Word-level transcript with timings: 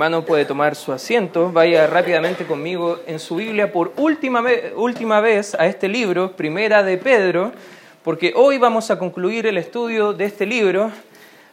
hermano 0.00 0.24
puede 0.24 0.46
tomar 0.46 0.76
su 0.76 0.92
asiento, 0.92 1.52
vaya 1.52 1.86
rápidamente 1.86 2.46
conmigo 2.46 3.00
en 3.06 3.18
su 3.18 3.36
Biblia 3.36 3.70
por 3.70 3.92
última, 3.98 4.42
última 4.74 5.20
vez 5.20 5.54
a 5.54 5.66
este 5.66 5.88
libro, 5.88 6.34
Primera 6.36 6.82
de 6.82 6.96
Pedro, 6.96 7.52
porque 8.02 8.32
hoy 8.34 8.56
vamos 8.56 8.90
a 8.90 8.98
concluir 8.98 9.46
el 9.46 9.58
estudio 9.58 10.14
de 10.14 10.24
este 10.24 10.46
libro. 10.46 10.90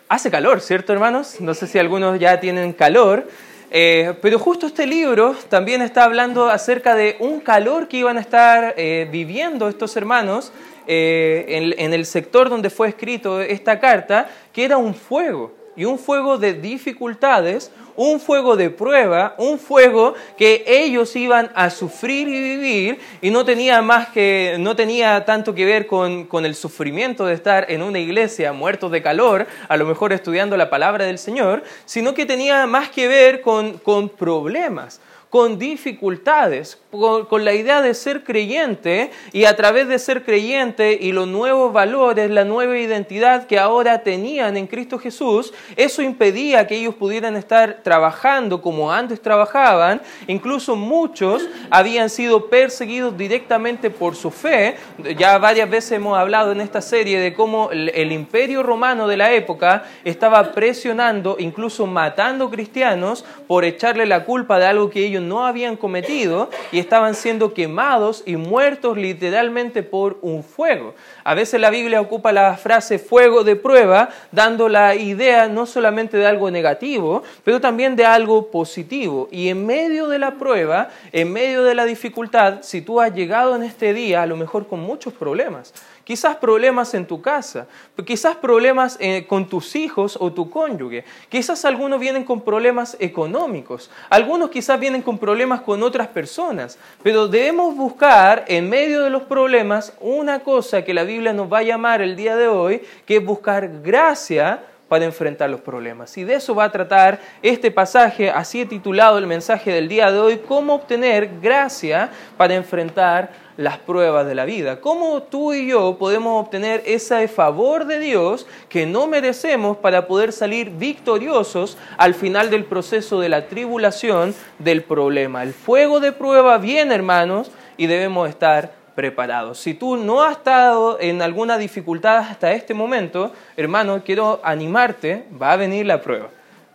Hace 0.07 0.31
calor, 0.31 0.62
¿cierto, 0.62 0.94
hermanos? 0.94 1.41
No 1.41 1.54
sé 1.54 1.68
si 1.68 1.78
algunos 1.78 2.21
ya 2.21 2.39
tienen 2.39 2.71
calor, 2.71 3.28
eh, 3.70 4.13
pero 4.21 4.39
justo 4.39 4.68
este 4.68 4.88
libro 4.88 5.36
también 5.50 5.82
está 5.82 6.05
hablando 6.05 6.48
acerca 6.48 6.95
de 6.95 7.18
un 7.20 7.41
calor 7.41 7.89
que 7.89 7.98
iban 7.98 8.18
a 8.18 8.21
estar 8.21 8.75
eh, 8.77 9.09
viviendo 9.11 9.68
estos 9.68 9.98
hermanos 9.98 10.54
eh, 10.88 11.43
en, 11.50 11.77
en 11.77 11.93
el 11.93 12.05
sector 12.05 12.50
donde 12.50 12.70
fue 12.70 12.88
escrito 12.88 13.41
esta 13.41 13.82
carta, 13.82 14.29
que 14.54 14.64
era 14.64 14.77
un 14.77 14.95
fuego 14.95 15.52
y 15.75 15.84
un 15.84 16.00
fuego 16.00 16.38
de 16.38 16.54
dificultades, 16.54 17.71
un 17.98 18.21
fuego 18.21 18.55
de 18.55 18.70
prueba, 18.70 19.36
un 19.38 19.59
fuego 19.59 20.13
que 20.38 20.63
ellos 20.66 21.13
iban 21.16 21.52
a 21.55 21.70
sufrir 21.70 22.30
y 22.30 22.41
vivir 22.41 22.99
y 23.21 23.31
no 23.31 23.44
tenía 23.44 23.81
más 23.81 24.08
que 24.09 24.55
no 24.59 24.76
tenía 24.76 25.26
tanto 25.26 25.54
que 25.54 25.66
ver 25.66 25.88
con, 25.88 26.26
con 26.26 26.45
el 26.45 26.55
sufrimiento 26.55 27.26
de 27.26 27.34
estar 27.34 27.70
en 27.70 27.81
una 27.81 27.99
iglesia 27.99 28.54
muertos 28.54 28.91
de 28.91 29.02
calor, 29.02 29.48
a 29.68 29.76
lo 29.76 29.85
mejor 29.85 30.13
estudiando 30.13 30.55
la 30.55 30.70
palabra 30.70 31.05
del 31.05 31.18
Señor, 31.18 31.63
sino 31.85 32.13
que 32.13 32.26
tenía 32.26 32.66
más 32.68 32.90
que 32.90 33.07
ver 33.07 33.41
con, 33.41 33.80
con 33.80 34.09
problemas 34.09 35.02
con 35.30 35.59
dificultades, 35.59 36.81
con, 36.90 37.44
la 37.44 37.54
idea 37.54 37.81
de 37.81 37.94
ser 37.94 38.23
creyente 38.23 39.12
y 39.34 39.45
a 39.45 39.55
través 39.55 39.88
de 39.88 39.99
ser 39.99 40.23
creyente 40.23 40.98
y 40.99 41.12
los 41.12 41.27
nuevos 41.27 41.73
valores, 41.73 42.30
la 42.31 42.45
nueva 42.45 42.77
identidad 42.77 43.45
que 43.45 43.59
ahora 43.59 44.04
tenían 44.04 44.55
en 44.55 44.68
Cristo 44.68 44.98
Jesús, 44.98 45.54
eso 45.76 46.02
impedía 46.02 46.66
que 46.66 46.77
ellos 46.77 46.95
pudieran 46.95 47.35
estar 47.35 47.82
trabajando 47.84 48.62
como 48.62 48.91
antes 48.91 49.21
trabajaban. 49.21 50.02
Incluso 50.27 50.76
muchos 50.76 51.48
habían 51.70 52.09
sido 52.09 52.49
perseguidos 52.49 53.18
directamente 53.18 53.90
por 53.90 54.16
su 54.16 54.32
fe. 54.32 54.76
Ya 55.18 55.38
varias 55.38 55.70
veces 55.70 55.91
hemos 55.94 56.18
hablado 56.18 56.54
en 56.54 56.62
esta 56.62 56.82
serie 56.82 57.20
de 57.20 57.34
cómo 57.34 57.70
el 57.71 58.12
imperio 58.12 58.63
romano 58.63 59.07
de 59.07 59.18
la 59.18 59.34
época 59.34 59.84
estaba 60.05 60.51
presionando, 60.54 61.35
incluso 61.40 61.85
matando 61.85 62.49
cristianos 62.49 63.26
por 63.48 63.66
echarle 63.66 64.06
la 64.06 64.23
culpa 64.23 64.57
de 64.59 64.66
algo 64.66 64.90
que 64.90 65.06
ellos 65.06 65.16
no 65.19 65.46
habían 65.46 65.78
cometido 65.78 66.50
y 66.72 66.79
estaban 66.79 67.16
siendo 67.16 67.53
quemados 67.53 68.23
y 68.25 68.35
muertos 68.35 68.97
literalmente 68.97 69.84
por 69.84 70.18
un 70.22 70.44
fuego. 70.44 70.96
A 71.23 71.34
veces 71.34 71.59
la 71.59 71.69
Biblia 71.69 72.01
ocupa 72.01 72.31
la 72.31 72.56
frase 72.57 73.00
fuego 73.00 73.44
de 73.44 73.56
prueba, 73.56 74.09
dando 74.31 74.69
la 74.69 74.95
idea 74.95 75.47
no 75.47 75.66
solamente 75.66 76.18
de 76.18 76.25
algo 76.25 76.51
negativo, 76.51 77.23
pero 77.44 77.62
también 77.62 77.95
de 77.95 78.06
algo 78.06 78.47
positivo. 78.51 79.28
Y 79.31 79.50
en 79.50 79.66
medio 79.66 80.07
de 80.07 80.19
la 80.19 80.35
prueba, 80.35 80.90
en 81.12 81.31
medio 81.31 81.63
de 81.63 81.75
la 81.75 81.85
dificultad, 81.85 82.59
si 82.62 82.81
tú 82.81 83.01
has 83.01 83.13
llegado 83.13 83.56
en 83.56 83.63
este 83.63 83.94
día, 83.94 84.22
a 84.22 84.25
lo 84.25 84.38
mejor 84.38 84.68
con 84.68 84.79
muchos 84.79 85.13
problemas, 85.13 85.73
quizás 86.08 86.38
problemas 86.38 86.94
en 86.94 87.06
tu 87.06 87.22
casa, 87.22 87.68
quizás 88.06 88.38
problemas 88.38 88.96
eh, 89.02 89.25
con 89.28 89.50
tus 89.50 89.75
hijos 89.75 90.18
o 90.18 90.31
tu 90.31 90.50
cónyuge, 90.50 91.03
quizás 91.28 91.66
algunos 91.66 92.00
vienen 92.00 92.24
con 92.24 92.40
problemas 92.40 92.96
económicos, 93.02 93.91
algunos 94.09 94.50
quizás 94.50 94.80
vienen 94.80 95.02
con 95.02 95.18
problemas 95.18 95.59
con 95.59 95.84
otras 95.84 96.08
personas, 96.08 96.80
pero 97.03 97.28
debemos 97.28 97.75
buscar 97.75 98.46
en 98.47 98.69
medio 98.69 99.02
de 99.02 99.09
los 99.09 99.24
problemas 99.24 99.91
una 100.00 100.40
cosa 100.46 100.85
que 100.85 100.94
la 100.94 101.03
Biblia 101.03 101.34
nos 101.34 101.52
va 101.52 101.58
a 101.58 101.63
llamar 101.63 102.02
el 102.02 102.16
día 102.16 102.38
de 102.38 102.47
hoy, 102.47 102.84
que 103.06 103.18
es 103.18 103.25
buscar 103.25 103.81
gracia 103.81 104.63
para 104.88 105.06
enfrentar 105.06 105.50
los 105.50 105.62
problemas. 105.62 106.18
Y 106.18 106.24
de 106.24 106.35
eso 106.35 106.56
va 106.56 106.66
a 106.66 106.72
tratar 106.72 107.19
este 107.41 107.72
pasaje, 107.72 108.30
así 108.30 108.62
he 108.62 108.66
titulado 108.66 109.18
el 109.18 109.28
mensaje 109.28 109.72
del 109.72 109.88
día 109.88 110.12
de 110.12 110.19
hoy, 110.19 110.38
cómo 110.47 110.75
obtener 110.75 111.40
gracia 111.41 112.09
para 112.38 112.56
enfrentar 112.56 113.47
las 113.57 113.79
pruebas 113.79 114.28
de 114.28 114.35
la 114.35 114.46
vida. 114.46 114.79
¿Cómo 114.79 115.24
tú 115.24 115.53
y 115.53 115.68
yo 115.68 115.97
podemos 115.97 116.45
obtener 116.45 116.84
ese 116.85 117.28
favor 117.28 117.85
de 117.85 118.00
Dios 118.00 118.45
que 118.69 118.85
no 118.85 119.07
merecemos 119.07 119.78
para 119.78 120.07
poder 120.07 120.31
salir 120.31 120.69
victoriosos 120.69 121.78
al 121.97 122.13
final 122.13 122.50
del 122.50 122.66
proceso 122.66 123.19
de 123.19 123.29
la 123.29 123.47
tribulación 123.47 124.35
del 124.59 124.84
problema? 124.84 125.44
El 125.44 125.53
fuego 125.53 126.00
de 126.00 126.11
prueba 126.11 126.57
viene, 126.59 126.94
hermanos, 126.94 127.51
y 127.78 127.88
debemos 127.88 128.29
estar 128.29 128.76
preparados. 128.97 129.59
Si 129.59 129.75
tú 129.75 129.96
no 129.96 130.24
has 130.24 130.38
estado 130.38 130.97
en 131.00 131.22
alguna 131.22 131.59
dificultad 131.59 132.18
hasta 132.18 132.53
este 132.53 132.74
momento, 132.74 133.31
hermano, 133.56 134.02
quiero 134.03 134.41
animarte, 134.44 135.24
va 135.40 135.52
a 135.52 135.56
venir 135.56 135.85
la 135.85 136.02
prueba. 136.02 136.30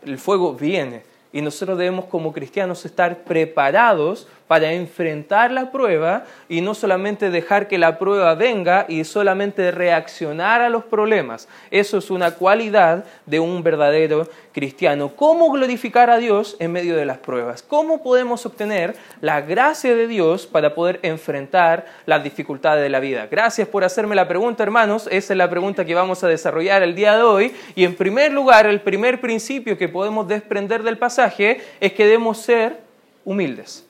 El 0.07 0.19
fuego 0.19 0.55
viene 0.55 1.03
y 1.33 1.43
nosotros 1.43 1.77
debemos 1.77 2.05
como 2.05 2.33
cristianos 2.33 2.85
estar 2.85 3.25
preparados 3.25 4.29
para 4.53 4.75
enfrentar 4.75 5.51
la 5.51 5.73
prueba 5.73 6.25
y 6.47 6.61
no 6.61 6.75
solamente 6.75 7.31
dejar 7.31 7.69
que 7.69 7.79
la 7.79 7.99
prueba 7.99 8.35
venga 8.35 8.85
y 8.87 9.03
solamente 9.05 9.71
reaccionar 9.71 10.61
a 10.61 10.69
los 10.69 10.85
problemas. 10.85 11.49
Eso 11.71 11.97
es 11.97 12.11
una 12.11 12.33
cualidad 12.33 13.07
de 13.25 13.41
un 13.41 13.63
verdadero 13.63 14.29
cristiano. 14.53 15.13
¿Cómo 15.17 15.51
glorificar 15.51 16.11
a 16.11 16.19
Dios 16.19 16.59
en 16.59 16.71
medio 16.71 16.97
de 16.97 17.07
las 17.07 17.17
pruebas? 17.17 17.63
¿Cómo 17.63 18.03
podemos 18.03 18.45
obtener 18.45 18.95
la 19.23 19.41
gracia 19.41 19.97
de 19.97 20.07
Dios 20.07 20.47
para 20.47 20.75
poder 20.75 21.01
enfrentar 21.03 21.87
las 22.05 22.23
dificultades 22.23 22.83
de 22.83 22.91
la 22.91 23.01
vida? 23.01 23.29
Gracias 23.31 23.67
por 23.67 23.85
hacerme 23.85 24.15
la 24.15 24.29
pregunta, 24.29 24.63
hermanos. 24.63 25.09
Esa 25.11 25.33
es 25.33 25.39
la 25.39 25.49
pregunta 25.49 25.87
que 25.87 25.95
vamos 25.95 26.23
a 26.25 26.29
desarrollar 26.29 26.83
el 26.83 26.95
día 26.95 27.17
de 27.17 27.23
hoy. 27.23 27.55
Y 27.75 27.85
en 27.85 27.95
primer 27.95 28.35
lugar, 28.35 28.67
el 28.67 28.83
primer 28.83 29.19
principio 29.19 29.79
que 29.79 29.89
podemos 29.89 30.29
desprender 30.29 30.83
del 30.83 30.99
pasaje 30.99 31.63
es 31.81 31.95
que 31.95 32.05
debemos 32.05 32.37
ser 32.37 32.83
humildes. 33.25 33.87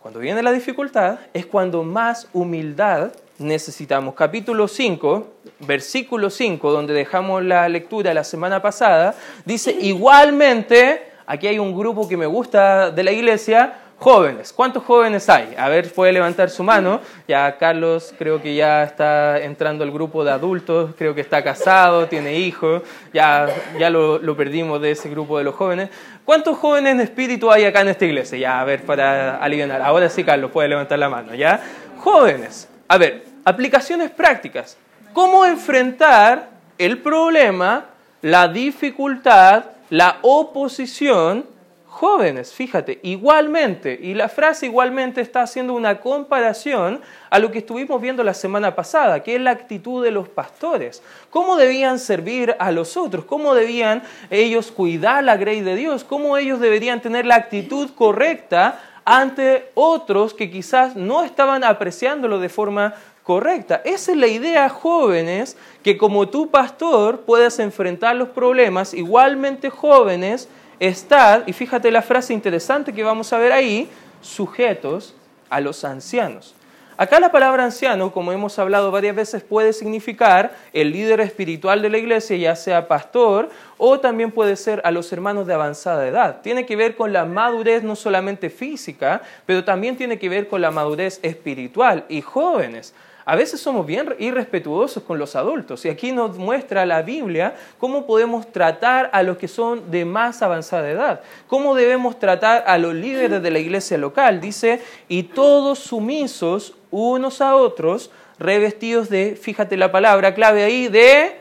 Cuando 0.00 0.20
viene 0.20 0.44
la 0.44 0.52
dificultad 0.52 1.18
es 1.34 1.44
cuando 1.44 1.82
más 1.82 2.28
humildad 2.32 3.10
necesitamos. 3.38 4.14
Capítulo 4.14 4.68
5, 4.68 5.26
versículo 5.66 6.30
5, 6.30 6.70
donde 6.70 6.94
dejamos 6.94 7.42
la 7.42 7.68
lectura 7.68 8.14
la 8.14 8.22
semana 8.22 8.62
pasada, 8.62 9.16
dice, 9.44 9.72
igualmente, 9.72 11.02
aquí 11.26 11.48
hay 11.48 11.58
un 11.58 11.76
grupo 11.76 12.08
que 12.08 12.16
me 12.16 12.26
gusta 12.26 12.92
de 12.92 13.02
la 13.02 13.10
iglesia, 13.10 13.76
Jóvenes, 14.00 14.52
¿cuántos 14.52 14.84
jóvenes 14.84 15.28
hay? 15.28 15.56
A 15.58 15.68
ver, 15.68 15.92
puede 15.92 16.12
levantar 16.12 16.50
su 16.50 16.62
mano. 16.62 17.00
Ya 17.26 17.58
Carlos 17.58 18.14
creo 18.16 18.40
que 18.40 18.54
ya 18.54 18.84
está 18.84 19.40
entrando 19.40 19.82
al 19.82 19.90
grupo 19.90 20.22
de 20.22 20.30
adultos, 20.30 20.94
creo 20.96 21.16
que 21.16 21.20
está 21.20 21.42
casado, 21.42 22.06
tiene 22.06 22.38
hijos, 22.38 22.82
ya, 23.12 23.48
ya 23.76 23.90
lo, 23.90 24.20
lo 24.20 24.36
perdimos 24.36 24.80
de 24.80 24.92
ese 24.92 25.10
grupo 25.10 25.36
de 25.38 25.42
los 25.42 25.56
jóvenes. 25.56 25.90
¿Cuántos 26.24 26.56
jóvenes 26.58 26.92
en 26.92 27.00
espíritu 27.00 27.50
hay 27.50 27.64
acá 27.64 27.80
en 27.80 27.88
esta 27.88 28.04
iglesia? 28.04 28.38
Ya, 28.38 28.60
a 28.60 28.64
ver, 28.64 28.84
para 28.84 29.38
aliviar. 29.38 29.82
Ahora 29.82 30.08
sí, 30.08 30.22
Carlos, 30.22 30.52
puede 30.52 30.68
levantar 30.68 30.96
la 31.00 31.08
mano, 31.08 31.34
¿ya? 31.34 31.60
Jóvenes, 31.98 32.68
a 32.86 32.98
ver, 32.98 33.24
aplicaciones 33.44 34.12
prácticas. 34.12 34.76
¿Cómo 35.12 35.44
enfrentar 35.44 36.50
el 36.78 36.98
problema, 36.98 37.86
la 38.22 38.46
dificultad, 38.46 39.64
la 39.90 40.18
oposición 40.22 41.57
jóvenes, 41.98 42.52
fíjate, 42.52 43.00
igualmente, 43.02 43.98
y 44.00 44.14
la 44.14 44.28
frase 44.28 44.66
igualmente 44.66 45.20
está 45.20 45.42
haciendo 45.42 45.74
una 45.74 45.98
comparación 45.98 47.00
a 47.28 47.40
lo 47.40 47.50
que 47.50 47.58
estuvimos 47.58 48.00
viendo 48.00 48.22
la 48.22 48.34
semana 48.34 48.76
pasada, 48.76 49.24
que 49.24 49.34
es 49.34 49.40
la 49.40 49.50
actitud 49.50 50.04
de 50.04 50.12
los 50.12 50.28
pastores. 50.28 51.02
¿Cómo 51.30 51.56
debían 51.56 51.98
servir 51.98 52.54
a 52.60 52.70
los 52.70 52.96
otros? 52.96 53.24
¿Cómo 53.24 53.52
debían 53.52 54.04
ellos 54.30 54.70
cuidar 54.70 55.24
la 55.24 55.36
grey 55.36 55.60
de 55.60 55.74
Dios? 55.74 56.04
¿Cómo 56.04 56.36
ellos 56.36 56.60
deberían 56.60 57.00
tener 57.00 57.26
la 57.26 57.34
actitud 57.34 57.90
correcta 57.96 58.80
ante 59.04 59.72
otros 59.74 60.34
que 60.34 60.52
quizás 60.52 60.94
no 60.94 61.24
estaban 61.24 61.64
apreciándolo 61.64 62.38
de 62.38 62.48
forma 62.48 62.94
correcta. 63.28 63.82
Esa 63.84 64.12
es 64.12 64.16
la 64.16 64.26
idea, 64.26 64.70
jóvenes, 64.70 65.58
que 65.82 65.98
como 65.98 66.30
tu 66.30 66.50
pastor 66.50 67.22
puedas 67.26 67.58
enfrentar 67.58 68.16
los 68.16 68.30
problemas, 68.30 68.94
igualmente 68.94 69.68
jóvenes, 69.68 70.48
estad, 70.80 71.46
y 71.46 71.52
fíjate 71.52 71.90
la 71.90 72.02
frase 72.02 72.32
interesante 72.32 72.92
que 72.92 73.02
vamos 73.02 73.32
a 73.32 73.38
ver 73.38 73.52
ahí, 73.52 73.88
sujetos 74.20 75.14
a 75.50 75.60
los 75.60 75.84
ancianos. 75.84 76.54
Acá 77.00 77.20
la 77.20 77.30
palabra 77.30 77.62
anciano, 77.62 78.10
como 78.10 78.32
hemos 78.32 78.58
hablado 78.58 78.90
varias 78.90 79.14
veces, 79.14 79.44
puede 79.44 79.72
significar 79.72 80.56
el 80.72 80.90
líder 80.90 81.20
espiritual 81.20 81.80
de 81.80 81.90
la 81.90 81.98
iglesia, 81.98 82.36
ya 82.36 82.56
sea 82.56 82.88
pastor, 82.88 83.50
o 83.76 84.00
también 84.00 84.32
puede 84.32 84.56
ser 84.56 84.80
a 84.82 84.90
los 84.90 85.12
hermanos 85.12 85.46
de 85.46 85.54
avanzada 85.54 86.08
edad. 86.08 86.40
Tiene 86.42 86.66
que 86.66 86.74
ver 86.74 86.96
con 86.96 87.12
la 87.12 87.24
madurez 87.24 87.84
no 87.84 87.94
solamente 87.94 88.50
física, 88.50 89.22
pero 89.46 89.62
también 89.62 89.96
tiene 89.96 90.18
que 90.18 90.28
ver 90.28 90.48
con 90.48 90.60
la 90.60 90.72
madurez 90.72 91.20
espiritual 91.22 92.04
y 92.08 92.20
jóvenes. 92.20 92.92
A 93.28 93.36
veces 93.36 93.60
somos 93.60 93.84
bien 93.84 94.14
irrespetuosos 94.18 95.02
con 95.02 95.18
los 95.18 95.36
adultos 95.36 95.84
y 95.84 95.90
aquí 95.90 96.12
nos 96.12 96.38
muestra 96.38 96.86
la 96.86 97.02
Biblia 97.02 97.54
cómo 97.76 98.06
podemos 98.06 98.50
tratar 98.50 99.10
a 99.12 99.22
los 99.22 99.36
que 99.36 99.48
son 99.48 99.90
de 99.90 100.06
más 100.06 100.40
avanzada 100.40 100.90
edad, 100.90 101.20
cómo 101.46 101.74
debemos 101.74 102.18
tratar 102.18 102.64
a 102.66 102.78
los 102.78 102.94
líderes 102.94 103.42
de 103.42 103.50
la 103.50 103.58
iglesia 103.58 103.98
local. 103.98 104.40
Dice, 104.40 104.80
y 105.08 105.24
todos 105.24 105.78
sumisos 105.78 106.72
unos 106.90 107.42
a 107.42 107.54
otros, 107.54 108.10
revestidos 108.38 109.10
de, 109.10 109.38
fíjate 109.38 109.76
la 109.76 109.92
palabra 109.92 110.32
clave 110.32 110.64
ahí, 110.64 110.88
de 110.88 111.36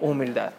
humildad. 0.00 0.52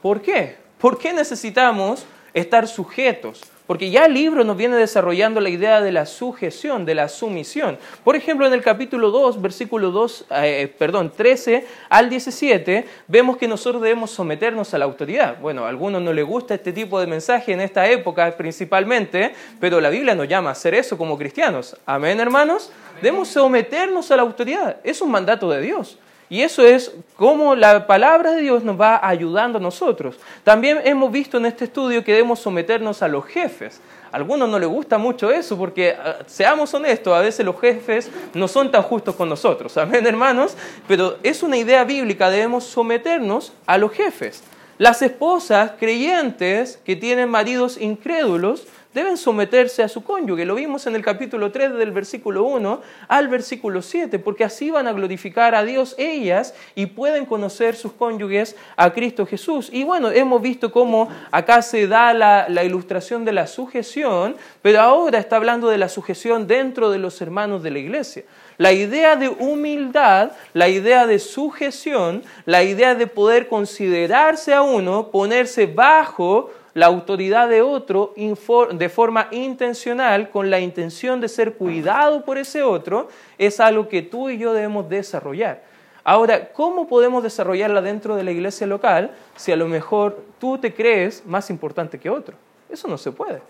¿Por 0.00 0.22
qué? 0.22 0.58
¿Por 0.78 0.96
qué 0.96 1.12
necesitamos 1.12 2.06
estar 2.32 2.68
sujetos, 2.68 3.49
porque 3.70 3.88
ya 3.88 4.06
el 4.06 4.14
libro 4.14 4.42
nos 4.42 4.56
viene 4.56 4.74
desarrollando 4.74 5.40
la 5.40 5.48
idea 5.48 5.80
de 5.80 5.92
la 5.92 6.04
sujeción, 6.04 6.84
de 6.84 6.96
la 6.96 7.08
sumisión. 7.08 7.78
Por 8.02 8.16
ejemplo, 8.16 8.44
en 8.44 8.52
el 8.52 8.62
capítulo 8.62 9.12
2, 9.12 9.40
versículo 9.40 9.92
2, 9.92 10.26
eh, 10.42 10.74
perdón, 10.76 11.12
13 11.16 11.64
al 11.88 12.10
17, 12.10 12.84
vemos 13.06 13.36
que 13.36 13.46
nosotros 13.46 13.80
debemos 13.80 14.10
someternos 14.10 14.74
a 14.74 14.78
la 14.78 14.86
autoridad. 14.86 15.38
Bueno, 15.40 15.66
a 15.66 15.68
algunos 15.68 16.02
no 16.02 16.12
les 16.12 16.26
gusta 16.26 16.54
este 16.54 16.72
tipo 16.72 16.98
de 16.98 17.06
mensaje 17.06 17.52
en 17.52 17.60
esta 17.60 17.86
época 17.88 18.36
principalmente, 18.36 19.36
pero 19.60 19.80
la 19.80 19.90
Biblia 19.90 20.16
nos 20.16 20.26
llama 20.26 20.48
a 20.48 20.52
hacer 20.54 20.74
eso 20.74 20.98
como 20.98 21.16
cristianos. 21.16 21.76
Amén, 21.86 22.18
hermanos. 22.18 22.72
Debemos 23.00 23.28
someternos 23.28 24.10
a 24.10 24.16
la 24.16 24.22
autoridad. 24.22 24.78
Es 24.82 25.00
un 25.00 25.12
mandato 25.12 25.48
de 25.48 25.60
Dios. 25.60 25.96
Y 26.30 26.42
eso 26.42 26.64
es 26.64 26.92
cómo 27.16 27.56
la 27.56 27.88
palabra 27.88 28.30
de 28.30 28.42
Dios 28.42 28.62
nos 28.62 28.80
va 28.80 29.00
ayudando 29.02 29.58
a 29.58 29.60
nosotros. 29.60 30.16
También 30.44 30.80
hemos 30.84 31.10
visto 31.10 31.38
en 31.38 31.46
este 31.46 31.64
estudio 31.64 32.04
que 32.04 32.12
debemos 32.12 32.38
someternos 32.38 33.02
a 33.02 33.08
los 33.08 33.24
jefes. 33.24 33.80
A 34.12 34.16
algunos 34.16 34.48
no 34.48 34.56
les 34.60 34.68
gusta 34.68 34.96
mucho 34.96 35.32
eso 35.32 35.58
porque, 35.58 35.90
ah, 35.90 36.18
seamos 36.26 36.72
honestos, 36.72 37.12
a 37.12 37.18
veces 37.18 37.44
los 37.44 37.60
jefes 37.60 38.08
no 38.32 38.46
son 38.46 38.70
tan 38.70 38.82
justos 38.84 39.16
con 39.16 39.28
nosotros. 39.28 39.76
Amén, 39.76 40.06
hermanos. 40.06 40.56
Pero 40.86 41.18
es 41.24 41.42
una 41.42 41.56
idea 41.56 41.82
bíblica, 41.82 42.30
debemos 42.30 42.62
someternos 42.62 43.52
a 43.66 43.76
los 43.76 43.90
jefes. 43.90 44.44
Las 44.78 45.02
esposas 45.02 45.72
creyentes 45.80 46.78
que 46.84 46.94
tienen 46.94 47.28
maridos 47.28 47.76
incrédulos 47.76 48.66
deben 48.92 49.16
someterse 49.16 49.82
a 49.82 49.88
su 49.88 50.02
cónyuge. 50.02 50.44
Lo 50.44 50.56
vimos 50.56 50.86
en 50.86 50.96
el 50.96 51.04
capítulo 51.04 51.52
3 51.52 51.74
del 51.74 51.92
versículo 51.92 52.44
1 52.44 52.80
al 53.08 53.28
versículo 53.28 53.82
7, 53.82 54.18
porque 54.18 54.44
así 54.44 54.70
van 54.70 54.88
a 54.88 54.92
glorificar 54.92 55.54
a 55.54 55.64
Dios 55.64 55.94
ellas 55.98 56.54
y 56.74 56.86
pueden 56.86 57.24
conocer 57.24 57.76
sus 57.76 57.92
cónyuges 57.92 58.56
a 58.76 58.92
Cristo 58.92 59.26
Jesús. 59.26 59.68
Y 59.72 59.84
bueno, 59.84 60.10
hemos 60.10 60.42
visto 60.42 60.72
cómo 60.72 61.08
acá 61.30 61.62
se 61.62 61.86
da 61.86 62.12
la, 62.12 62.48
la 62.48 62.64
ilustración 62.64 63.24
de 63.24 63.32
la 63.32 63.46
sujeción, 63.46 64.36
pero 64.62 64.80
ahora 64.80 65.18
está 65.18 65.36
hablando 65.36 65.68
de 65.68 65.78
la 65.78 65.88
sujeción 65.88 66.46
dentro 66.46 66.90
de 66.90 66.98
los 66.98 67.20
hermanos 67.20 67.62
de 67.62 67.70
la 67.70 67.78
iglesia. 67.78 68.24
La 68.58 68.72
idea 68.72 69.16
de 69.16 69.28
humildad, 69.28 70.32
la 70.52 70.68
idea 70.68 71.06
de 71.06 71.18
sujeción, 71.18 72.22
la 72.44 72.62
idea 72.62 72.94
de 72.94 73.06
poder 73.06 73.48
considerarse 73.48 74.52
a 74.52 74.60
uno, 74.60 75.08
ponerse 75.10 75.64
bajo 75.64 76.50
la 76.74 76.86
autoridad 76.86 77.48
de 77.48 77.62
otro 77.62 78.14
de 78.16 78.88
forma 78.88 79.28
intencional, 79.30 80.30
con 80.30 80.50
la 80.50 80.60
intención 80.60 81.20
de 81.20 81.28
ser 81.28 81.54
cuidado 81.54 82.24
por 82.24 82.38
ese 82.38 82.62
otro, 82.62 83.08
es 83.38 83.60
algo 83.60 83.88
que 83.88 84.02
tú 84.02 84.30
y 84.30 84.38
yo 84.38 84.52
debemos 84.52 84.88
desarrollar. 84.88 85.62
Ahora, 86.04 86.52
¿cómo 86.52 86.88
podemos 86.88 87.22
desarrollarla 87.22 87.82
dentro 87.82 88.16
de 88.16 88.24
la 88.24 88.30
iglesia 88.30 88.66
local 88.66 89.12
si 89.36 89.52
a 89.52 89.56
lo 89.56 89.68
mejor 89.68 90.24
tú 90.38 90.58
te 90.58 90.72
crees 90.72 91.24
más 91.26 91.50
importante 91.50 91.98
que 91.98 92.08
otro? 92.08 92.36
Eso 92.68 92.88
no 92.88 92.96
se 92.96 93.12
puede. 93.12 93.42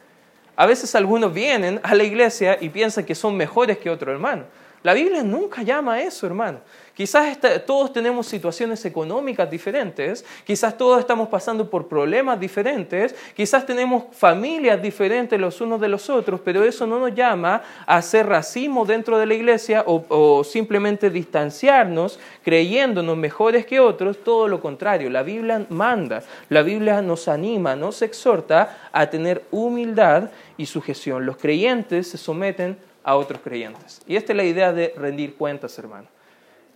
A 0.56 0.66
veces 0.66 0.94
algunos 0.94 1.32
vienen 1.32 1.80
a 1.82 1.94
la 1.94 2.02
iglesia 2.02 2.58
y 2.60 2.68
piensan 2.68 3.04
que 3.04 3.14
son 3.14 3.36
mejores 3.36 3.78
que 3.78 3.88
otro 3.88 4.10
hermano. 4.10 4.44
La 4.82 4.94
Biblia 4.94 5.22
nunca 5.22 5.62
llama 5.62 5.94
a 5.94 6.02
eso, 6.02 6.26
hermano. 6.26 6.58
Quizás 6.94 7.38
todos 7.66 7.92
tenemos 7.92 8.26
situaciones 8.26 8.84
económicas 8.84 9.50
diferentes, 9.50 10.24
quizás 10.44 10.76
todos 10.76 11.00
estamos 11.00 11.28
pasando 11.28 11.70
por 11.70 11.88
problemas 11.88 12.38
diferentes, 12.38 13.14
quizás 13.34 13.64
tenemos 13.64 14.04
familias 14.12 14.82
diferentes 14.82 15.40
los 15.40 15.60
unos 15.60 15.80
de 15.80 15.88
los 15.88 16.10
otros, 16.10 16.40
pero 16.44 16.62
eso 16.64 16.86
no 16.86 16.98
nos 16.98 17.14
llama 17.14 17.62
a 17.86 17.96
hacer 17.96 18.26
racismo 18.26 18.84
dentro 18.84 19.18
de 19.18 19.26
la 19.26 19.34
iglesia 19.34 19.84
o, 19.86 20.04
o 20.08 20.44
simplemente 20.44 21.10
distanciarnos 21.10 22.18
creyéndonos 22.44 23.16
mejores 23.16 23.64
que 23.66 23.80
otros, 23.80 24.22
todo 24.22 24.48
lo 24.48 24.60
contrario. 24.60 25.10
La 25.10 25.22
Biblia 25.22 25.64
manda, 25.70 26.22
la 26.48 26.62
Biblia 26.62 27.00
nos 27.02 27.28
anima, 27.28 27.76
nos 27.76 28.02
exhorta 28.02 28.90
a 28.92 29.08
tener 29.08 29.44
humildad 29.50 30.30
y 30.56 30.66
sujeción. 30.66 31.24
Los 31.24 31.36
creyentes 31.36 32.08
se 32.08 32.18
someten 32.18 32.76
a 33.02 33.16
otros 33.16 33.40
creyentes. 33.42 34.02
Y 34.06 34.16
esta 34.16 34.32
es 34.32 34.36
la 34.36 34.44
idea 34.44 34.72
de 34.72 34.92
rendir 34.96 35.34
cuentas, 35.34 35.78
hermano. 35.78 36.06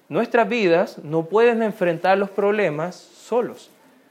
Nuestras 0.09 0.49
vidas 0.49 0.99
no 1.03 1.25
pueden 1.25 1.63
enfrentar 1.63 2.19
los 2.19 2.31
problemas 2.31 2.95
solos. 2.95 3.71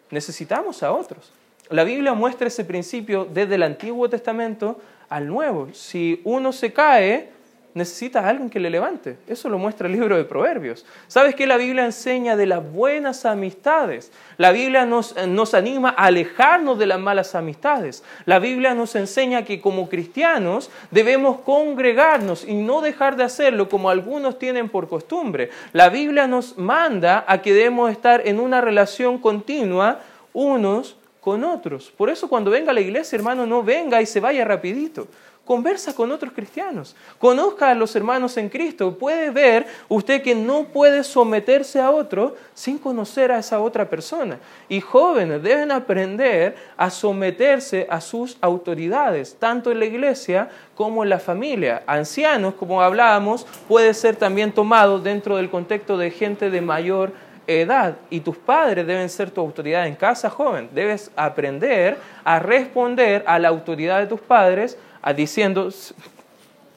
Necesitamos 0.09 0.83
a 0.83 0.91
otros. 0.91 1.31
La 1.69 1.83
Biblia 1.83 2.13
muestra 2.13 2.47
ese 2.47 2.65
principio 2.65 3.25
desde 3.25 3.55
el 3.55 3.63
Antiguo 3.63 4.09
Testamento 4.09 4.79
al 5.09 5.27
Nuevo. 5.27 5.69
Si 5.73 6.21
uno 6.23 6.51
se 6.51 6.73
cae, 6.73 7.29
necesita 7.73 8.21
a 8.21 8.29
alguien 8.29 8.49
que 8.49 8.59
le 8.59 8.69
levante. 8.69 9.17
Eso 9.27 9.49
lo 9.49 9.57
muestra 9.57 9.87
el 9.87 9.93
libro 9.93 10.15
de 10.15 10.25
Proverbios. 10.25 10.85
¿Sabes 11.07 11.35
qué 11.35 11.47
la 11.47 11.57
Biblia 11.57 11.85
enseña 11.85 12.35
de 12.35 12.45
las 12.45 12.71
buenas 12.71 13.25
amistades? 13.25 14.11
La 14.37 14.51
Biblia 14.51 14.85
nos, 14.85 15.15
nos, 15.27 15.53
anima 15.53 15.89
a 15.89 16.05
alejarnos 16.05 16.77
de 16.77 16.85
las 16.85 16.99
malas 16.99 17.35
amistades. 17.35 18.03
La 18.25 18.39
Biblia 18.39 18.73
nos 18.75 18.95
enseña 18.95 19.43
que 19.43 19.61
como 19.61 19.89
cristianos 19.89 20.69
debemos 20.91 21.39
congregarnos 21.39 22.45
y 22.45 22.53
no 22.53 22.81
dejar 22.81 23.15
de 23.15 23.23
hacerlo 23.23 23.69
como 23.69 23.89
algunos 23.89 24.37
tienen 24.37 24.69
por 24.69 24.87
costumbre. 24.87 25.49
La 25.71 25.89
Biblia 25.89 26.27
nos 26.27 26.57
manda 26.57 27.25
a 27.27 27.41
que 27.41 27.53
debemos 27.53 27.91
estar 27.91 28.27
en 28.27 28.39
una 28.39 28.61
relación 28.61 29.17
continua 29.17 29.99
unos 30.33 30.97
con 31.23 31.43
otros. 31.45 31.89
Por 31.95 32.09
eso 32.09 32.27
cuando 32.27 32.51
venga 32.51 32.71
a 32.71 32.73
la 32.73 32.81
iglesia, 32.81 33.15
hermano, 33.15 33.45
no 33.45 33.63
venga 33.63 34.01
y 34.01 34.05
se 34.05 34.19
vaya 34.19 34.43
rapidito. 34.43 35.07
Conversa 35.45 35.93
con 35.93 36.09
otros 36.13 36.31
cristianos. 36.31 36.95
Conozca 37.19 37.69
a 37.69 37.75
los 37.75 37.93
hermanos 37.97 38.37
en 38.37 38.47
Cristo. 38.47 38.97
Puede 38.97 39.29
ver 39.29 39.67
usted 39.89 40.21
que 40.21 40.33
no 40.33 40.63
puede 40.63 41.03
someterse 41.03 41.81
a 41.81 41.91
otro 41.91 42.37
sin 42.53 42.77
conocer 42.77 43.29
a 43.29 43.39
esa 43.39 43.59
otra 43.59 43.89
persona. 43.89 44.39
Y 44.69 44.79
jóvenes 44.79 45.43
deben 45.43 45.73
aprender 45.73 46.55
a 46.77 46.89
someterse 46.89 47.85
a 47.89 47.99
sus 47.99 48.37
autoridades, 48.39 49.35
tanto 49.37 49.69
en 49.69 49.79
la 49.79 49.85
iglesia 49.85 50.49
como 50.75 51.03
en 51.03 51.09
la 51.09 51.19
familia. 51.19 51.83
Ancianos, 51.87 52.53
como 52.53 52.81
hablábamos, 52.81 53.45
puede 53.67 53.93
ser 53.93 54.15
también 54.15 54.53
tomado 54.53 54.99
dentro 54.99 55.35
del 55.35 55.49
contexto 55.49 55.97
de 55.97 56.09
gente 56.09 56.49
de 56.49 56.61
mayor 56.61 57.11
edad 57.47 57.97
y 58.09 58.21
tus 58.21 58.37
padres 58.37 58.87
deben 58.87 59.09
ser 59.09 59.29
tu 59.29 59.41
autoridad 59.41 59.87
en 59.87 59.95
casa, 59.95 60.29
joven. 60.29 60.69
Debes 60.73 61.11
aprender 61.17 61.97
a 62.23 62.39
responder 62.39 63.25
a 63.27 63.37
la 63.39 63.49
autoridad 63.49 63.99
de 63.99 64.07
tus 64.07 64.21
padres 64.21 64.77
a 65.03 65.13
diciendo, 65.13 65.69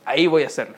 ahí 0.04 0.26
voy 0.26 0.42
a 0.42 0.48
hacerlo, 0.48 0.74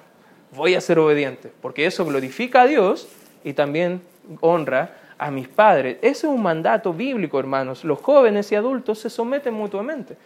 voy 0.54 0.74
a 0.74 0.80
ser 0.80 0.98
obediente, 0.98 1.50
porque 1.60 1.86
eso 1.86 2.04
glorifica 2.04 2.62
a 2.62 2.66
Dios 2.66 3.08
y 3.42 3.54
también 3.54 4.02
honra 4.40 4.94
a 5.16 5.30
mis 5.30 5.48
padres. 5.48 5.96
Ese 6.02 6.26
es 6.26 6.32
un 6.32 6.42
mandato 6.42 6.92
bíblico, 6.92 7.40
hermanos. 7.40 7.84
Los 7.84 8.00
jóvenes 8.00 8.52
y 8.52 8.54
adultos 8.54 8.98
se 9.00 9.08
someten 9.08 9.54
mutuamente. 9.54 10.16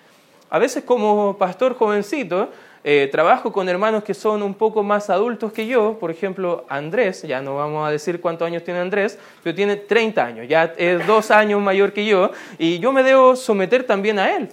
A 0.51 0.59
veces 0.59 0.83
como 0.83 1.39
pastor 1.39 1.77
jovencito, 1.77 2.51
eh, 2.85 3.09
trabajo 3.11 3.53
con 3.53 3.69
hermanos 3.69 4.03
que 4.03 4.13
son 4.13 4.43
un 4.43 4.55
poco 4.55 4.83
más 4.83 5.09
adultos 5.09 5.53
que 5.53 5.69
yo, 5.69 5.97
por 6.01 6.11
ejemplo, 6.11 6.67
Andrés, 6.69 7.23
ya 7.23 7.41
no 7.41 7.55
vamos 7.55 7.87
a 7.87 7.93
decir 7.93 8.21
cuántos 8.21 8.45
años 8.45 8.65
tiene 8.65 8.81
Andrés, 8.81 9.17
pero 9.45 9.55
tiene 9.55 9.77
30 9.77 10.25
años, 10.25 10.49
ya 10.49 10.75
es 10.77 11.07
dos 11.07 11.31
años 11.31 11.63
mayor 11.63 11.93
que 11.93 12.05
yo, 12.05 12.33
y 12.59 12.81
yo 12.81 12.93
me 12.93 13.05
debo 13.05 13.37
someter 13.37 13.85
también 13.85 14.19
a 14.19 14.37
él 14.37 14.51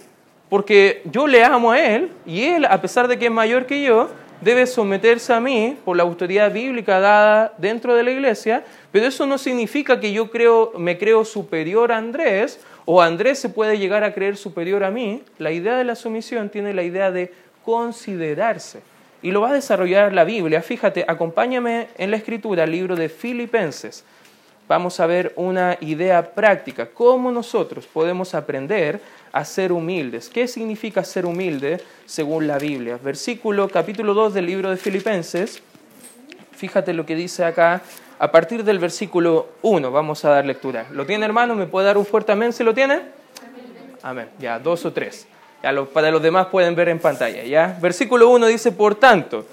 porque 0.50 1.02
yo 1.06 1.28
le 1.28 1.44
amo 1.44 1.72
a 1.72 1.80
Él 1.80 2.12
y 2.26 2.44
Él, 2.44 2.66
a 2.66 2.82
pesar 2.82 3.08
de 3.08 3.18
que 3.20 3.26
es 3.26 3.32
mayor 3.32 3.66
que 3.66 3.84
yo, 3.84 4.10
debe 4.42 4.66
someterse 4.66 5.34
a 5.34 5.40
mí 5.40 5.78
por 5.84 5.98
la 5.98 6.04
autoridad 6.04 6.52
bíblica 6.52 7.00
dada 7.00 7.54
dentro 7.58 7.94
de 7.96 8.04
la 8.04 8.12
iglesia, 8.12 8.64
pero 8.92 9.06
eso 9.06 9.26
no 9.26 9.38
significa 9.38 10.00
que 10.00 10.12
yo 10.14 10.32
creo, 10.32 10.74
me 10.78 10.98
creo 10.98 11.26
superior 11.26 11.92
a 11.92 11.98
Andrés 11.98 12.60
o 12.86 13.02
Andrés 13.02 13.40
se 13.40 13.50
puede 13.50 13.78
llegar 13.78 14.04
a 14.04 14.14
creer 14.14 14.38
superior 14.38 14.84
a 14.84 14.92
mí. 14.92 15.24
La 15.38 15.52
idea 15.52 15.78
de 15.78 15.84
la 15.84 15.96
sumisión 15.96 16.50
tiene 16.50 16.74
la 16.74 16.84
idea 16.84 17.12
de 17.12 17.32
considerarse 17.64 18.82
y 19.22 19.32
lo 19.32 19.42
va 19.42 19.50
a 19.50 19.54
desarrollar 19.54 20.14
la 20.14 20.24
Biblia. 20.24 20.62
Fíjate, 20.62 21.06
acompáñame 21.08 21.88
en 21.98 22.12
la 22.12 22.18
escritura, 22.18 22.64
el 22.64 22.72
libro 22.72 22.96
de 22.96 23.10
Filipenses. 23.10 24.06
Vamos 24.70 25.00
a 25.00 25.08
ver 25.08 25.34
una 25.36 25.80
idea 25.82 26.36
práctica, 26.36 26.86
cómo 26.94 27.32
nosotros 27.32 27.88
podemos 27.88 28.36
aprender 28.36 29.02
a 29.32 29.44
ser 29.44 29.72
humildes. 29.72 30.30
¿Qué 30.30 30.48
significa 30.48 31.04
ser 31.04 31.26
humilde 31.26 31.82
según 32.06 32.46
la 32.46 32.60
Biblia? 32.60 33.00
Versículo 33.04 33.68
capítulo 33.68 34.14
2 34.14 34.36
del 34.36 34.46
libro 34.46 34.70
de 34.70 34.78
Filipenses. 34.78 35.64
Fíjate 36.52 36.94
lo 36.94 37.04
que 37.04 37.16
dice 37.16 37.46
acá 37.46 37.82
a 38.20 38.30
partir 38.30 38.64
del 38.64 38.78
versículo 38.78 39.48
1. 39.64 39.90
Vamos 39.90 40.24
a 40.24 40.30
dar 40.30 40.46
lectura. 40.46 40.86
¿Lo 40.92 41.04
tiene 41.04 41.26
hermano? 41.26 41.56
¿Me 41.56 41.66
puede 41.66 41.88
dar 41.88 41.98
un 41.98 42.06
fuerte 42.06 42.34
amén 42.34 42.54
si 42.54 42.64
lo 42.64 42.72
tiene? 42.72 43.02
Amén. 44.04 44.30
Ya, 44.38 44.60
dos 44.60 44.86
o 44.86 44.94
tres. 44.94 45.26
Para 45.92 46.12
los 46.12 46.22
demás 46.22 46.46
pueden 46.46 46.76
ver 46.76 46.90
en 46.90 47.00
pantalla. 47.00 47.44
¿ya? 47.44 47.76
Versículo 47.82 48.30
1 48.30 48.46
dice, 48.46 48.72
por 48.72 48.94
tanto, 48.94 49.48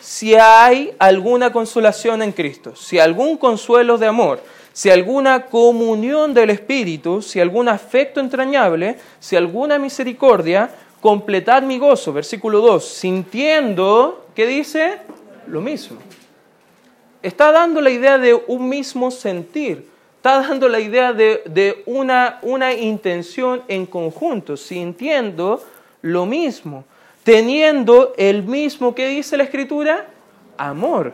si 0.00 0.34
hay 0.34 0.92
alguna 0.98 1.52
consolación 1.52 2.20
en 2.20 2.32
Cristo, 2.32 2.74
si 2.74 2.98
algún 2.98 3.36
consuelo 3.36 3.96
de 3.96 4.06
amor, 4.06 4.40
si 4.76 4.90
alguna 4.90 5.46
comunión 5.46 6.34
del 6.34 6.50
Espíritu, 6.50 7.22
si 7.22 7.40
algún 7.40 7.66
afecto 7.66 8.20
entrañable, 8.20 8.98
si 9.18 9.34
alguna 9.34 9.78
misericordia, 9.78 10.68
completad 11.00 11.62
mi 11.62 11.78
gozo. 11.78 12.12
Versículo 12.12 12.60
2, 12.60 12.86
sintiendo, 12.86 14.26
¿qué 14.34 14.46
dice? 14.46 14.98
Lo 15.46 15.62
mismo. 15.62 15.96
Está 17.22 17.52
dando 17.52 17.80
la 17.80 17.88
idea 17.88 18.18
de 18.18 18.34
un 18.34 18.68
mismo 18.68 19.10
sentir 19.10 19.96
está 20.26 20.40
dando 20.40 20.68
la 20.68 20.80
idea 20.80 21.12
de, 21.12 21.82
una, 21.86 22.40
una 22.42 22.74
intención 22.74 23.62
en 23.68 23.86
conjunto, 23.86 24.56
sintiendo 24.56 25.62
lo 26.02 26.26
mismo, 26.26 26.84
teniendo 27.22 28.12
el 28.18 28.42
mismo 28.42 28.92
que 28.92 29.06
dice 29.06 29.36
la 29.36 29.44
escritura, 29.44 30.04
amor, 30.58 31.12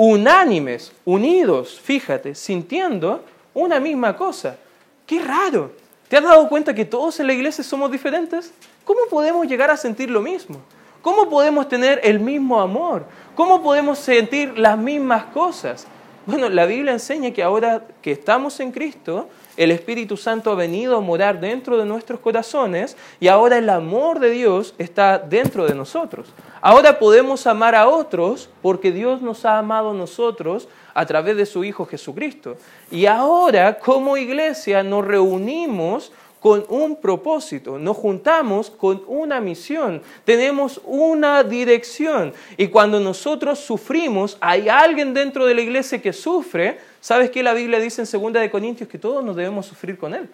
unánimes, 0.00 0.92
unidos, 1.04 1.80
fíjate, 1.80 2.36
sintiendo 2.36 3.24
una 3.52 3.80
misma 3.80 4.16
cosa. 4.16 4.56
Qué 5.04 5.18
raro. 5.18 5.72
¿Te 6.08 6.16
has 6.16 6.22
dado 6.22 6.48
cuenta 6.48 6.72
que 6.72 6.84
todos 6.84 7.18
en 7.18 7.26
la 7.26 7.32
iglesia 7.32 7.64
somos 7.64 7.90
diferentes? 7.90 8.52
¿Cómo 8.84 9.00
podemos 9.10 9.48
llegar 9.48 9.72
a 9.72 9.76
sentir 9.76 10.08
lo 10.08 10.20
mismo? 10.20 10.60
¿Cómo 11.02 11.28
podemos 11.28 11.68
tener 11.68 12.00
el 12.04 12.20
mismo 12.20 12.60
amor? 12.60 13.06
¿Cómo 13.34 13.60
podemos 13.60 13.98
sentir 13.98 14.56
las 14.56 14.78
mismas 14.78 15.24
cosas? 15.34 15.84
Bueno, 16.28 16.50
la 16.50 16.66
Biblia 16.66 16.92
enseña 16.92 17.30
que 17.30 17.42
ahora 17.42 17.84
que 18.02 18.12
estamos 18.12 18.60
en 18.60 18.70
Cristo, 18.70 19.30
el 19.56 19.70
Espíritu 19.70 20.18
Santo 20.18 20.50
ha 20.50 20.54
venido 20.54 20.94
a 20.94 21.00
morar 21.00 21.40
dentro 21.40 21.78
de 21.78 21.86
nuestros 21.86 22.20
corazones 22.20 22.98
y 23.18 23.28
ahora 23.28 23.56
el 23.56 23.70
amor 23.70 24.20
de 24.20 24.28
Dios 24.28 24.74
está 24.76 25.18
dentro 25.18 25.66
de 25.66 25.74
nosotros. 25.74 26.28
Ahora 26.60 26.98
podemos 26.98 27.46
amar 27.46 27.74
a 27.74 27.88
otros 27.88 28.50
porque 28.60 28.92
Dios 28.92 29.22
nos 29.22 29.46
ha 29.46 29.56
amado 29.56 29.92
a 29.92 29.94
nosotros 29.94 30.68
a 30.92 31.06
través 31.06 31.34
de 31.38 31.46
su 31.46 31.64
Hijo 31.64 31.86
Jesucristo. 31.86 32.58
Y 32.90 33.06
ahora 33.06 33.78
como 33.78 34.18
iglesia 34.18 34.82
nos 34.82 35.06
reunimos 35.06 36.12
con 36.40 36.64
un 36.68 36.96
propósito, 36.96 37.78
nos 37.78 37.96
juntamos 37.96 38.70
con 38.70 39.02
una 39.06 39.40
misión, 39.40 40.02
tenemos 40.24 40.80
una 40.84 41.42
dirección. 41.42 42.32
Y 42.56 42.68
cuando 42.68 43.00
nosotros 43.00 43.58
sufrimos, 43.58 44.36
hay 44.40 44.68
alguien 44.68 45.12
dentro 45.12 45.46
de 45.46 45.54
la 45.54 45.60
iglesia 45.60 46.00
que 46.00 46.12
sufre, 46.12 46.78
¿sabes 47.00 47.30
qué 47.30 47.42
la 47.42 47.54
Biblia 47.54 47.80
dice 47.80 48.02
en 48.02 48.22
2 48.22 48.32
de 48.34 48.50
Corintios? 48.50 48.88
Que 48.88 48.98
todos 48.98 49.24
nos 49.24 49.34
debemos 49.34 49.66
sufrir 49.66 49.98
con 49.98 50.14
él. 50.14 50.28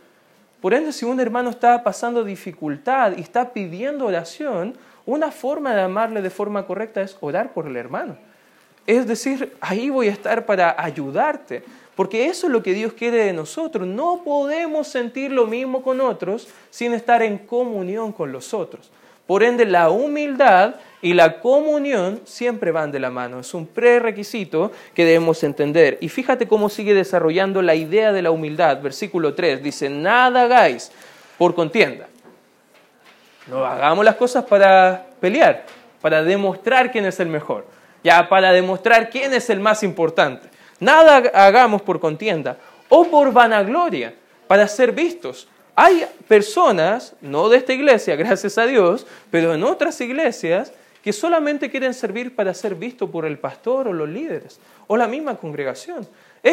Por 0.60 0.74
ende, 0.74 0.92
si 0.92 1.04
un 1.04 1.20
hermano 1.20 1.50
está 1.50 1.82
pasando 1.82 2.24
dificultad 2.24 3.16
y 3.16 3.20
está 3.20 3.52
pidiendo 3.52 4.06
oración, 4.06 4.74
una 5.06 5.30
forma 5.30 5.74
de 5.74 5.82
amarle 5.82 6.22
de 6.22 6.30
forma 6.30 6.66
correcta 6.66 7.02
es 7.02 7.16
orar 7.20 7.52
por 7.52 7.66
el 7.66 7.76
hermano. 7.76 8.16
Es 8.86 9.06
decir, 9.06 9.54
ahí 9.60 9.88
voy 9.90 10.08
a 10.08 10.12
estar 10.12 10.44
para 10.46 10.74
ayudarte. 10.78 11.62
Porque 11.94 12.26
eso 12.26 12.46
es 12.46 12.52
lo 12.52 12.62
que 12.62 12.74
Dios 12.74 12.92
quiere 12.92 13.18
de 13.18 13.32
nosotros. 13.32 13.86
No 13.86 14.22
podemos 14.24 14.88
sentir 14.88 15.30
lo 15.30 15.46
mismo 15.46 15.82
con 15.82 16.00
otros 16.00 16.48
sin 16.70 16.92
estar 16.92 17.22
en 17.22 17.38
comunión 17.38 18.12
con 18.12 18.32
los 18.32 18.52
otros. 18.52 18.90
Por 19.26 19.42
ende, 19.42 19.64
la 19.64 19.90
humildad 19.90 20.74
y 21.00 21.14
la 21.14 21.40
comunión 21.40 22.20
siempre 22.24 22.72
van 22.72 22.92
de 22.92 23.00
la 23.00 23.10
mano. 23.10 23.40
Es 23.40 23.54
un 23.54 23.66
prerequisito 23.66 24.70
que 24.92 25.04
debemos 25.04 25.42
entender. 25.44 25.96
Y 26.00 26.08
fíjate 26.08 26.46
cómo 26.46 26.68
sigue 26.68 26.94
desarrollando 26.94 27.62
la 27.62 27.74
idea 27.74 28.12
de 28.12 28.22
la 28.22 28.30
humildad. 28.30 28.82
Versículo 28.82 29.34
3 29.34 29.62
dice, 29.62 29.88
nada 29.88 30.42
hagáis 30.42 30.92
por 31.38 31.54
contienda. 31.54 32.08
No 33.46 33.64
hagamos 33.64 34.04
las 34.04 34.16
cosas 34.16 34.44
para 34.44 35.06
pelear, 35.20 35.64
para 36.00 36.22
demostrar 36.22 36.90
quién 36.90 37.04
es 37.04 37.20
el 37.20 37.28
mejor, 37.28 37.66
ya 38.02 38.28
para 38.28 38.52
demostrar 38.52 39.10
quién 39.10 39.32
es 39.34 39.50
el 39.50 39.60
más 39.60 39.82
importante. 39.82 40.48
Nada 40.80 41.30
hagamos 41.34 41.82
por 41.82 42.00
contienda 42.00 42.58
o 42.88 43.04
por 43.04 43.32
vanagloria, 43.32 44.14
para 44.46 44.68
ser 44.68 44.92
vistos. 44.92 45.48
Hay 45.74 46.06
personas, 46.28 47.14
no 47.20 47.48
de 47.48 47.58
esta 47.58 47.72
iglesia, 47.72 48.16
gracias 48.16 48.58
a 48.58 48.66
Dios, 48.66 49.06
pero 49.30 49.54
en 49.54 49.64
otras 49.64 50.00
iglesias, 50.00 50.72
que 51.02 51.12
solamente 51.12 51.70
quieren 51.70 51.92
servir 51.92 52.34
para 52.34 52.54
ser 52.54 52.74
vistos 52.74 53.10
por 53.10 53.26
el 53.26 53.38
pastor 53.38 53.88
o 53.88 53.92
los 53.92 54.08
líderes, 54.08 54.58
o 54.86 54.96
la 54.96 55.06
misma 55.06 55.36
congregación. 55.36 56.08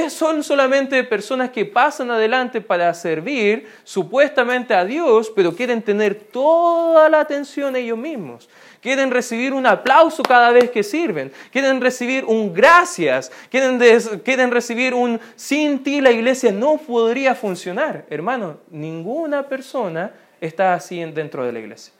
son 0.09 0.43
solamente 0.43 1.01
personas 1.05 1.51
que 1.51 1.63
pasan 1.63 2.11
adelante 2.11 2.59
para 2.59 2.93
servir 2.93 3.65
supuestamente 3.85 4.73
a 4.73 4.83
Dios, 4.83 5.31
pero 5.33 5.55
quieren 5.55 5.81
tener 5.81 6.15
toda 6.15 7.07
la 7.07 7.21
atención 7.21 7.77
ellos 7.77 7.97
mismos 7.97 8.49
quieren 8.81 9.11
recibir 9.11 9.53
un 9.53 9.65
aplauso 9.65 10.23
cada 10.23 10.51
vez 10.51 10.71
que 10.71 10.83
sirven, 10.83 11.31
quieren 11.51 11.79
recibir 11.79 12.25
un 12.25 12.53
gracias, 12.53 13.31
quieren, 13.49 13.79
quieren 14.23 14.51
recibir 14.51 14.93
un 14.93 15.19
sin 15.35 15.83
ti 15.83 16.01
la 16.01 16.11
iglesia 16.11 16.51
no 16.51 16.77
podría 16.77 17.35
funcionar. 17.35 18.05
Hermano, 18.09 18.57
ninguna 18.69 19.43
persona 19.43 20.11
está 20.41 20.73
así 20.73 20.99
dentro 21.05 21.45
de 21.45 21.51
la 21.51 21.59
iglesia. 21.59 21.93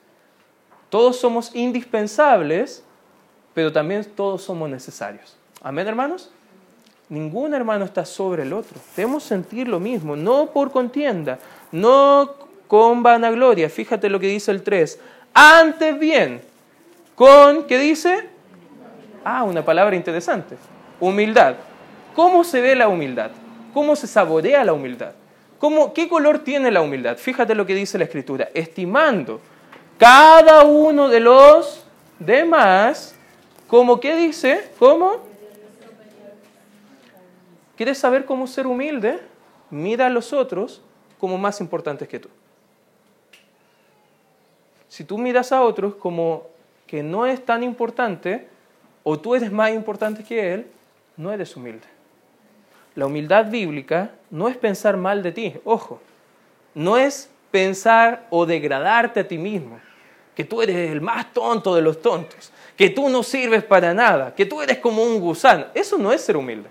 Todos 0.90 1.18
somos 1.18 1.54
indispensables, 1.54 2.84
pero 3.54 3.72
también 3.72 4.04
todos 4.04 4.42
somos 4.42 4.68
necesarios. 4.68 5.36
Amén, 5.62 5.86
hermanos. 5.86 6.30
Ningún 7.08 7.54
hermano 7.54 7.84
está 7.84 8.04
sobre 8.04 8.42
el 8.42 8.52
otro. 8.52 8.78
Debemos 8.96 9.22
sentir 9.22 9.68
lo 9.68 9.78
mismo, 9.78 10.16
no 10.16 10.46
por 10.46 10.70
contienda, 10.70 11.38
no 11.70 12.34
con 12.66 13.02
vanagloria. 13.02 13.68
Fíjate 13.68 14.08
lo 14.08 14.18
que 14.18 14.28
dice 14.28 14.50
el 14.50 14.62
3. 14.62 14.98
Antes 15.34 15.98
bien, 15.98 16.42
con, 17.14 17.64
¿qué 17.66 17.78
dice? 17.78 18.28
Ah, 19.24 19.44
una 19.44 19.64
palabra 19.64 19.96
interesante. 19.96 20.56
Humildad. 21.00 21.56
¿Cómo 22.14 22.44
se 22.44 22.60
ve 22.60 22.74
la 22.74 22.88
humildad? 22.88 23.30
¿Cómo 23.72 23.96
se 23.96 24.06
saborea 24.06 24.64
la 24.64 24.72
humildad? 24.72 25.12
¿Cómo, 25.58 25.94
¿Qué 25.94 26.08
color 26.08 26.40
tiene 26.40 26.70
la 26.70 26.82
humildad? 26.82 27.16
Fíjate 27.16 27.54
lo 27.54 27.66
que 27.66 27.74
dice 27.74 27.98
la 27.98 28.04
escritura. 28.04 28.48
Estimando 28.54 29.40
cada 29.98 30.64
uno 30.64 31.08
de 31.08 31.20
los 31.20 31.84
demás, 32.18 33.14
como 33.68 34.00
qué 34.00 34.16
dice? 34.16 34.70
¿Cómo? 34.78 35.18
¿Quieres 37.76 37.98
saber 37.98 38.24
cómo 38.24 38.46
ser 38.46 38.66
humilde? 38.66 39.20
Mira 39.70 40.06
a 40.06 40.10
los 40.10 40.32
otros 40.32 40.82
como 41.18 41.38
más 41.38 41.60
importantes 41.60 42.08
que 42.08 42.18
tú. 42.18 42.28
Si 44.88 45.04
tú 45.04 45.16
miras 45.16 45.52
a 45.52 45.62
otros 45.62 45.94
como 45.94 46.51
que 46.92 47.02
no 47.02 47.24
es 47.24 47.42
tan 47.42 47.62
importante 47.62 48.46
o 49.02 49.18
tú 49.18 49.34
eres 49.34 49.50
más 49.50 49.70
importante 49.70 50.22
que 50.22 50.52
él, 50.52 50.66
no 51.16 51.32
eres 51.32 51.56
humilde. 51.56 51.86
La 52.94 53.06
humildad 53.06 53.50
bíblica 53.50 54.10
no 54.30 54.46
es 54.46 54.58
pensar 54.58 54.98
mal 54.98 55.22
de 55.22 55.32
ti, 55.32 55.54
ojo, 55.64 56.02
no 56.74 56.98
es 56.98 57.30
pensar 57.50 58.26
o 58.28 58.44
degradarte 58.44 59.20
a 59.20 59.26
ti 59.26 59.38
mismo, 59.38 59.80
que 60.34 60.44
tú 60.44 60.60
eres 60.60 60.90
el 60.90 61.00
más 61.00 61.32
tonto 61.32 61.74
de 61.74 61.80
los 61.80 62.02
tontos, 62.02 62.52
que 62.76 62.90
tú 62.90 63.08
no 63.08 63.22
sirves 63.22 63.64
para 63.64 63.94
nada, 63.94 64.34
que 64.34 64.44
tú 64.44 64.60
eres 64.60 64.76
como 64.76 65.02
un 65.02 65.18
gusano. 65.18 65.64
Eso 65.72 65.96
no 65.96 66.12
es 66.12 66.20
ser 66.20 66.36
humilde. 66.36 66.68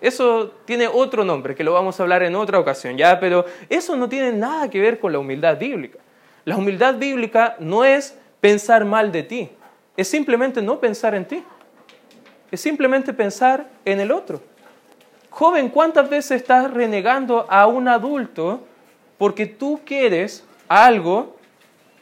Eso 0.00 0.52
tiene 0.64 0.86
otro 0.86 1.24
nombre, 1.24 1.56
que 1.56 1.64
lo 1.64 1.72
vamos 1.72 1.98
a 1.98 2.04
hablar 2.04 2.22
en 2.22 2.36
otra 2.36 2.60
ocasión, 2.60 2.96
¿ya? 2.96 3.18
Pero 3.18 3.44
eso 3.68 3.96
no 3.96 4.08
tiene 4.08 4.30
nada 4.30 4.70
que 4.70 4.80
ver 4.80 5.00
con 5.00 5.12
la 5.12 5.18
humildad 5.18 5.58
bíblica. 5.58 5.98
La 6.44 6.56
humildad 6.56 6.94
bíblica 6.94 7.56
no 7.58 7.84
es 7.84 8.16
pensar 8.40 8.84
mal 8.84 9.10
de 9.12 9.22
ti. 9.22 9.50
Es 9.96 10.08
simplemente 10.08 10.60
no 10.62 10.78
pensar 10.78 11.14
en 11.14 11.24
ti. 11.24 11.42
Es 12.50 12.60
simplemente 12.60 13.12
pensar 13.12 13.68
en 13.84 14.00
el 14.00 14.12
otro. 14.12 14.40
Joven, 15.30 15.68
¿cuántas 15.68 16.08
veces 16.08 16.42
estás 16.42 16.70
renegando 16.72 17.46
a 17.50 17.66
un 17.66 17.88
adulto 17.88 18.66
porque 19.18 19.46
tú 19.46 19.80
quieres 19.84 20.44
algo 20.68 21.36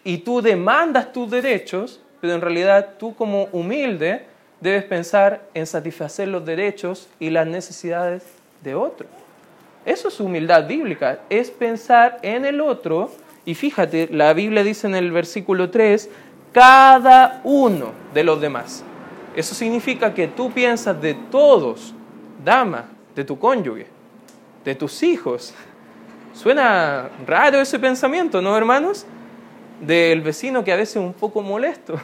y 0.05 0.19
tú 0.19 0.41
demandas 0.41 1.13
tus 1.13 1.31
derechos, 1.31 2.01
pero 2.21 2.35
en 2.35 2.41
realidad 2.41 2.95
tú 2.99 3.15
como 3.15 3.49
humilde 3.53 4.27
debes 4.61 4.85
pensar 4.85 5.43
en 5.55 5.67
satisfacer 5.67 6.29
los 6.29 6.45
derechos 6.45 7.09
y 7.19 7.31
las 7.31 7.47
necesidades 7.47 8.25
de 8.63 8.75
otro? 8.75 9.07
Eso 9.85 10.09
es 10.09 10.21
humildad 10.21 10.67
bíblica, 10.67 11.21
es 11.29 11.51
pensar 11.51 12.19
en 12.23 12.45
el 12.45 12.61
otro. 12.61 13.11
Y 13.45 13.55
fíjate, 13.55 14.09
la 14.11 14.33
Biblia 14.33 14.63
dice 14.63 14.87
en 14.87 14.95
el 14.95 15.13
versículo 15.13 15.71
3, 15.71 16.09
cada 16.53 17.41
uno 17.45 17.93
de 18.15 18.25
los 18.25 18.41
demás. 18.41 18.85
Eso 19.37 19.55
significa 19.55 20.15
que 20.15 20.29
tú 20.29 20.51
piensas 20.53 21.01
de 21.01 21.15
todos, 21.15 21.93
dama, 22.45 22.87
de 23.15 23.25
tu 23.25 23.39
cónyuge, 23.39 23.87
de 24.65 24.75
tus 24.75 25.03
hijos. 25.03 25.53
Suena 26.33 27.11
raro 27.27 27.61
ese 27.61 27.79
pensamiento, 27.79 28.41
¿no, 28.41 28.57
hermanos? 28.57 29.05
Del 29.81 30.21
vecino 30.21 30.63
que 30.65 30.73
a 30.73 30.77
veces 30.77 30.97
es 30.97 31.03
un 31.03 31.13
poco 31.13 31.43
molesto, 31.43 32.01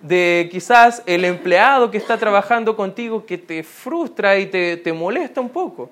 de 0.00 0.48
quizás 0.50 1.02
el 1.04 1.24
empleado 1.24 1.90
que 1.90 1.98
está 1.98 2.16
trabajando 2.16 2.76
contigo 2.76 3.26
que 3.26 3.36
te 3.36 3.62
frustra 3.62 4.38
y 4.38 4.46
te, 4.46 4.76
te 4.76 4.92
molesta 4.92 5.40
un 5.40 5.50
poco. 5.50 5.90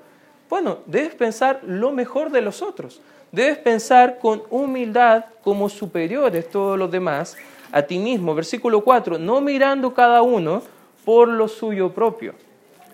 Bueno, 0.48 0.78
debes 0.86 1.14
pensar 1.14 1.60
lo 1.66 1.92
mejor 1.92 2.30
de 2.30 2.40
los 2.40 2.62
otros. 2.62 3.02
Debes 3.30 3.58
pensar 3.58 4.18
con 4.18 4.42
humildad 4.50 5.26
como 5.42 5.68
superiores 5.68 6.48
todos 6.48 6.78
los 6.78 6.90
demás 6.90 7.36
a 7.70 7.82
ti 7.82 7.98
mismo. 7.98 8.34
Versículo 8.34 8.82
4, 8.82 9.18
no 9.18 9.40
mirando 9.40 9.92
cada 9.92 10.22
uno 10.22 10.62
por 11.04 11.28
lo 11.28 11.48
suyo 11.48 11.92
propio, 11.92 12.34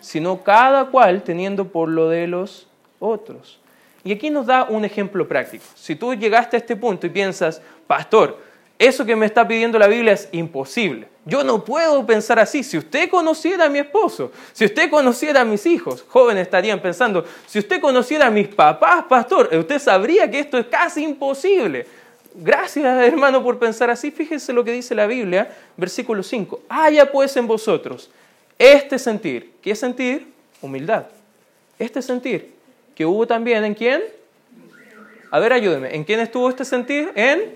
sino 0.00 0.43
cada 0.43 0.87
cual 0.87 1.23
teniendo 1.23 1.69
por 1.69 1.88
lo 1.88 2.09
de 2.09 2.26
los 2.26 2.67
otros. 2.99 3.61
Y 4.03 4.12
aquí 4.12 4.29
nos 4.29 4.47
da 4.47 4.64
un 4.64 4.85
ejemplo 4.85 5.26
práctico. 5.26 5.64
Si 5.75 5.97
tú 5.97 6.14
llegaste 6.14 6.57
a 6.57 6.61
este 6.61 6.76
punto 6.76 7.07
y 7.07 7.11
piensas, 7.11 7.62
pastor, 7.87 8.38
eso 8.79 9.07
que 9.07 9.17
me 9.17 9.26
está 9.26 9.47
pidiendo 9.47 9.79
la 9.79 9.87
Biblia 9.87 10.12
es 10.12 10.29
imposible. 10.33 11.09
Yo 11.26 11.43
no 11.43 11.64
puedo 11.64 12.04
pensar 12.04 12.38
así. 12.38 12.62
Si 12.62 12.76
usted 12.76 13.09
conociera 13.09 13.64
a 13.64 13.69
mi 13.69 13.78
esposo, 13.78 14.31
si 14.52 14.66
usted 14.66 14.90
conociera 14.90 15.40
a 15.40 15.45
mis 15.45 15.64
hijos, 15.64 16.04
jóvenes 16.07 16.43
estarían 16.43 16.81
pensando, 16.81 17.25
si 17.47 17.59
usted 17.59 17.81
conociera 17.81 18.26
a 18.26 18.31
mis 18.31 18.49
papás, 18.49 19.04
pastor, 19.09 19.49
usted 19.54 19.78
sabría 19.78 20.31
que 20.31 20.40
esto 20.40 20.59
es 20.59 20.66
casi 20.66 21.02
imposible. 21.02 21.87
Gracias, 22.35 22.85
hermano, 23.07 23.43
por 23.43 23.59
pensar 23.59 23.88
así. 23.90 24.11
Fíjese 24.11 24.52
lo 24.52 24.64
que 24.64 24.73
dice 24.73 24.95
la 24.95 25.07
Biblia, 25.07 25.57
versículo 25.76 26.23
5. 26.23 26.62
Haya 26.69 27.11
pues 27.11 27.37
en 27.37 27.47
vosotros 27.47 28.11
este 28.59 28.99
sentir. 28.99 29.54
¿Qué 29.62 29.75
sentir? 29.75 30.33
Humildad. 30.61 31.07
Este 31.78 32.02
sentir 32.02 32.54
que 32.95 33.07
hubo 33.07 33.26
también 33.26 33.64
en 33.64 33.75
quién? 33.75 34.02
A 35.31 35.38
ver, 35.38 35.52
ayúdeme. 35.52 35.95
¿En 35.95 36.04
quién 36.04 36.21
estuvo 36.21 36.49
este 36.49 36.64
sentir? 36.64 37.12
En 37.14 37.54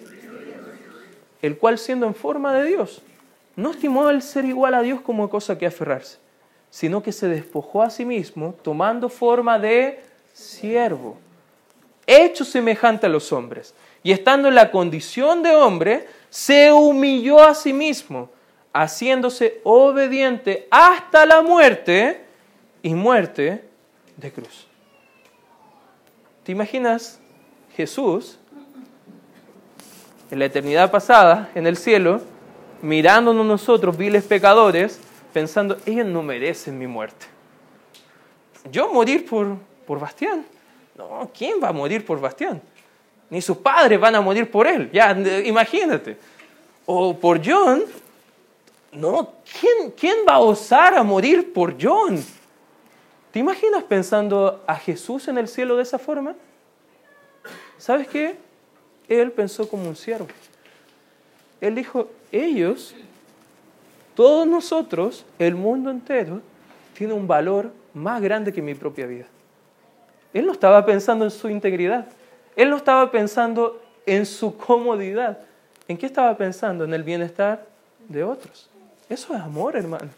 el 1.42 1.56
cual 1.56 1.78
siendo 1.78 2.06
en 2.06 2.14
forma 2.14 2.52
de 2.54 2.64
Dios, 2.64 3.02
no 3.58 3.72
estimó 3.72 4.08
el 4.08 4.22
ser 4.22 4.44
igual 4.44 4.72
a 4.74 4.82
Dios 4.82 5.00
como 5.00 5.28
cosa 5.28 5.58
que 5.58 5.66
aferrarse, 5.66 6.18
sino 6.70 7.02
que 7.02 7.10
se 7.10 7.26
despojó 7.26 7.82
a 7.82 7.90
sí 7.90 8.04
mismo, 8.04 8.54
tomando 8.62 9.08
forma 9.08 9.58
de 9.58 10.00
siervo, 10.32 11.18
hecho 12.06 12.44
semejante 12.44 13.06
a 13.06 13.08
los 13.08 13.32
hombres, 13.32 13.74
y 14.04 14.12
estando 14.12 14.46
en 14.46 14.54
la 14.54 14.70
condición 14.70 15.42
de 15.42 15.56
hombre, 15.56 16.06
se 16.30 16.70
humilló 16.70 17.42
a 17.42 17.52
sí 17.52 17.72
mismo, 17.72 18.30
haciéndose 18.72 19.60
obediente 19.64 20.68
hasta 20.70 21.26
la 21.26 21.42
muerte 21.42 22.20
y 22.80 22.94
muerte 22.94 23.64
de 24.16 24.30
cruz. 24.30 24.68
¿Te 26.44 26.52
imaginas 26.52 27.18
Jesús 27.74 28.38
en 30.30 30.38
la 30.38 30.44
eternidad 30.44 30.92
pasada, 30.92 31.50
en 31.56 31.66
el 31.66 31.76
cielo, 31.76 32.20
mirándonos 32.82 33.44
nosotros, 33.44 33.96
viles 33.96 34.24
pecadores, 34.24 35.00
pensando, 35.32 35.76
ellos 35.86 36.06
no 36.06 36.22
merecen 36.22 36.78
mi 36.78 36.86
muerte. 36.86 37.26
Yo 38.70 38.92
morir 38.92 39.26
por, 39.26 39.56
por 39.86 39.98
Bastián. 39.98 40.44
No, 40.96 41.30
¿quién 41.36 41.62
va 41.62 41.68
a 41.68 41.72
morir 41.72 42.04
por 42.04 42.20
Bastián? 42.20 42.60
Ni 43.30 43.40
sus 43.40 43.58
padres 43.58 44.00
van 44.00 44.14
a 44.14 44.20
morir 44.20 44.50
por 44.50 44.66
él. 44.66 44.90
Ya, 44.92 45.12
imagínate. 45.44 46.16
O 46.86 47.16
por 47.16 47.40
John. 47.44 47.84
No, 48.92 49.34
¿quién, 49.60 49.92
¿quién 49.92 50.16
va 50.28 50.34
a 50.34 50.38
osar 50.38 50.94
a 50.94 51.02
morir 51.02 51.52
por 51.52 51.76
John? 51.80 52.24
¿Te 53.30 53.38
imaginas 53.38 53.84
pensando 53.84 54.64
a 54.66 54.76
Jesús 54.76 55.28
en 55.28 55.36
el 55.36 55.46
cielo 55.46 55.76
de 55.76 55.82
esa 55.82 55.98
forma? 55.98 56.34
¿Sabes 57.76 58.08
qué? 58.08 58.36
Él 59.08 59.30
pensó 59.32 59.68
como 59.68 59.88
un 59.88 59.96
siervo. 59.96 60.28
Él 61.60 61.74
dijo, 61.74 62.08
ellos, 62.30 62.94
todos 64.14 64.46
nosotros, 64.46 65.24
el 65.38 65.54
mundo 65.54 65.90
entero, 65.90 66.40
tiene 66.94 67.12
un 67.12 67.26
valor 67.26 67.70
más 67.94 68.20
grande 68.20 68.52
que 68.52 68.62
mi 68.62 68.74
propia 68.74 69.06
vida. 69.06 69.26
Él 70.32 70.46
no 70.46 70.52
estaba 70.52 70.84
pensando 70.84 71.24
en 71.24 71.30
su 71.30 71.48
integridad. 71.48 72.06
Él 72.54 72.70
no 72.70 72.76
estaba 72.76 73.10
pensando 73.10 73.80
en 74.04 74.26
su 74.26 74.56
comodidad. 74.56 75.38
¿En 75.86 75.96
qué 75.96 76.06
estaba 76.06 76.36
pensando? 76.36 76.84
En 76.84 76.92
el 76.92 77.02
bienestar 77.02 77.64
de 78.08 78.24
otros. 78.24 78.68
Eso 79.08 79.34
es 79.34 79.40
amor, 79.40 79.76
hermano. 79.76 80.10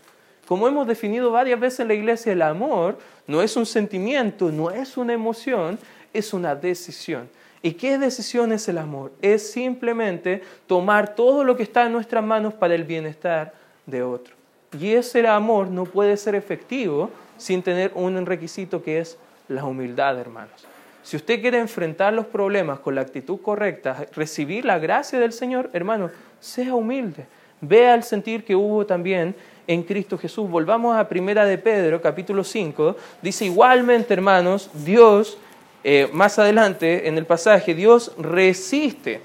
Como 0.46 0.66
hemos 0.66 0.86
definido 0.86 1.30
varias 1.30 1.60
veces 1.60 1.80
en 1.80 1.88
la 1.88 1.94
iglesia, 1.94 2.32
el 2.32 2.42
amor 2.42 2.98
no 3.26 3.40
es 3.40 3.56
un 3.56 3.66
sentimiento, 3.66 4.50
no 4.50 4.70
es 4.70 4.96
una 4.96 5.12
emoción, 5.12 5.78
es 6.12 6.32
una 6.32 6.56
decisión. 6.56 7.28
¿Y 7.62 7.72
qué 7.72 7.98
decisión 7.98 8.52
es 8.52 8.68
el 8.68 8.78
amor? 8.78 9.12
Es 9.20 9.52
simplemente 9.52 10.42
tomar 10.66 11.14
todo 11.14 11.44
lo 11.44 11.56
que 11.56 11.62
está 11.62 11.86
en 11.86 11.92
nuestras 11.92 12.24
manos 12.24 12.54
para 12.54 12.74
el 12.74 12.84
bienestar 12.84 13.52
de 13.86 14.02
otro. 14.02 14.34
Y 14.78 14.92
ese 14.92 15.26
amor 15.26 15.68
no 15.68 15.84
puede 15.84 16.16
ser 16.16 16.34
efectivo 16.34 17.10
sin 17.36 17.62
tener 17.62 17.92
un 17.94 18.24
requisito 18.24 18.82
que 18.82 19.00
es 19.00 19.18
la 19.48 19.64
humildad, 19.64 20.18
hermanos. 20.18 20.66
Si 21.02 21.16
usted 21.16 21.40
quiere 21.40 21.58
enfrentar 21.58 22.12
los 22.12 22.26
problemas 22.26 22.78
con 22.78 22.94
la 22.94 23.00
actitud 23.00 23.40
correcta, 23.40 24.06
recibir 24.14 24.64
la 24.64 24.78
gracia 24.78 25.18
del 25.18 25.32
Señor, 25.32 25.70
hermano, 25.72 26.10
sea 26.38 26.74
humilde. 26.74 27.26
Vea 27.60 27.94
el 27.94 28.04
sentir 28.04 28.44
que 28.44 28.54
hubo 28.54 28.86
también 28.86 29.34
en 29.66 29.82
Cristo 29.82 30.16
Jesús. 30.16 30.48
Volvamos 30.48 30.96
a 30.96 31.08
Primera 31.08 31.44
de 31.44 31.58
Pedro, 31.58 32.00
capítulo 32.00 32.44
5. 32.44 32.96
Dice 33.22 33.44
igualmente, 33.46 34.14
hermanos, 34.14 34.70
Dios 34.84 35.38
eh, 35.82 36.08
más 36.12 36.38
adelante 36.38 37.08
en 37.08 37.16
el 37.16 37.26
pasaje, 37.26 37.74
Dios 37.74 38.12
resiste 38.18 39.20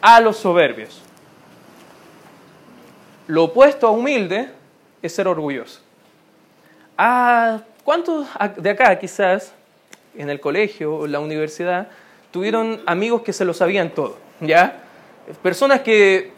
a 0.00 0.20
los 0.20 0.36
soberbios. 0.36 1.02
Lo 3.26 3.44
opuesto 3.44 3.86
a 3.86 3.90
humilde 3.90 4.50
es 5.02 5.14
ser 5.14 5.26
orgulloso. 5.26 5.80
Ah, 6.98 7.60
¿Cuántos 7.82 8.26
de 8.56 8.70
acá 8.70 8.98
quizás 8.98 9.52
en 10.16 10.30
el 10.30 10.40
colegio 10.40 10.96
o 10.96 11.06
la 11.06 11.20
universidad 11.20 11.88
tuvieron 12.30 12.80
amigos 12.86 13.22
que 13.22 13.32
se 13.32 13.44
lo 13.44 13.54
sabían 13.54 13.90
todo? 13.90 14.18
¿Ya? 14.40 14.82
Personas 15.42 15.80
que 15.80 16.30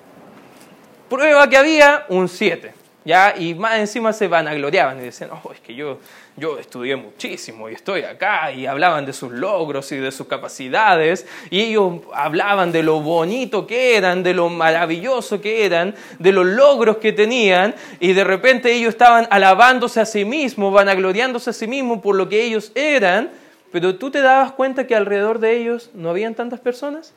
prueba 1.08 1.48
que 1.48 1.56
había 1.56 2.06
un 2.08 2.28
7. 2.28 2.74
¿ya? 3.04 3.34
Y 3.36 3.54
más 3.54 3.78
encima 3.78 4.12
se 4.12 4.28
vanagloriaban 4.28 4.98
y 5.00 5.04
decían, 5.04 5.30
oh, 5.32 5.52
es 5.52 5.60
que 5.60 5.74
yo, 5.74 5.98
yo 6.38 6.58
estudié 6.58 6.96
muchísimo 6.96 7.68
y 7.68 7.74
estoy 7.74 8.02
acá, 8.02 8.52
y 8.52 8.66
hablaban 8.66 9.04
de 9.04 9.12
sus 9.12 9.32
logros 9.32 9.90
y 9.92 9.96
de 9.96 10.12
sus 10.12 10.26
capacidades, 10.26 11.26
y 11.50 11.60
ellos 11.60 12.00
hablaban 12.14 12.72
de 12.72 12.82
lo 12.82 13.00
bonito 13.00 13.66
que 13.66 13.96
eran, 13.96 14.22
de 14.22 14.34
lo 14.34 14.48
maravilloso 14.48 15.40
que 15.40 15.64
eran, 15.64 15.94
de 16.18 16.32
los 16.32 16.46
logros 16.46 16.98
que 16.98 17.12
tenían, 17.12 17.74
y 18.00 18.12
de 18.12 18.24
repente 18.24 18.72
ellos 18.72 18.90
estaban 18.90 19.26
alabándose 19.30 20.00
a 20.00 20.06
sí 20.06 20.24
mismos, 20.24 20.72
vanagloriándose 20.72 21.50
a 21.50 21.52
sí 21.52 21.66
mismos 21.66 22.00
por 22.00 22.14
lo 22.14 22.28
que 22.28 22.44
ellos 22.44 22.72
eran, 22.74 23.30
pero 23.72 23.96
tú 23.96 24.10
te 24.10 24.20
dabas 24.20 24.52
cuenta 24.52 24.86
que 24.86 24.94
alrededor 24.94 25.38
de 25.38 25.56
ellos 25.56 25.90
no 25.94 26.10
habían 26.10 26.34
tantas 26.34 26.60
personas. 26.60 27.12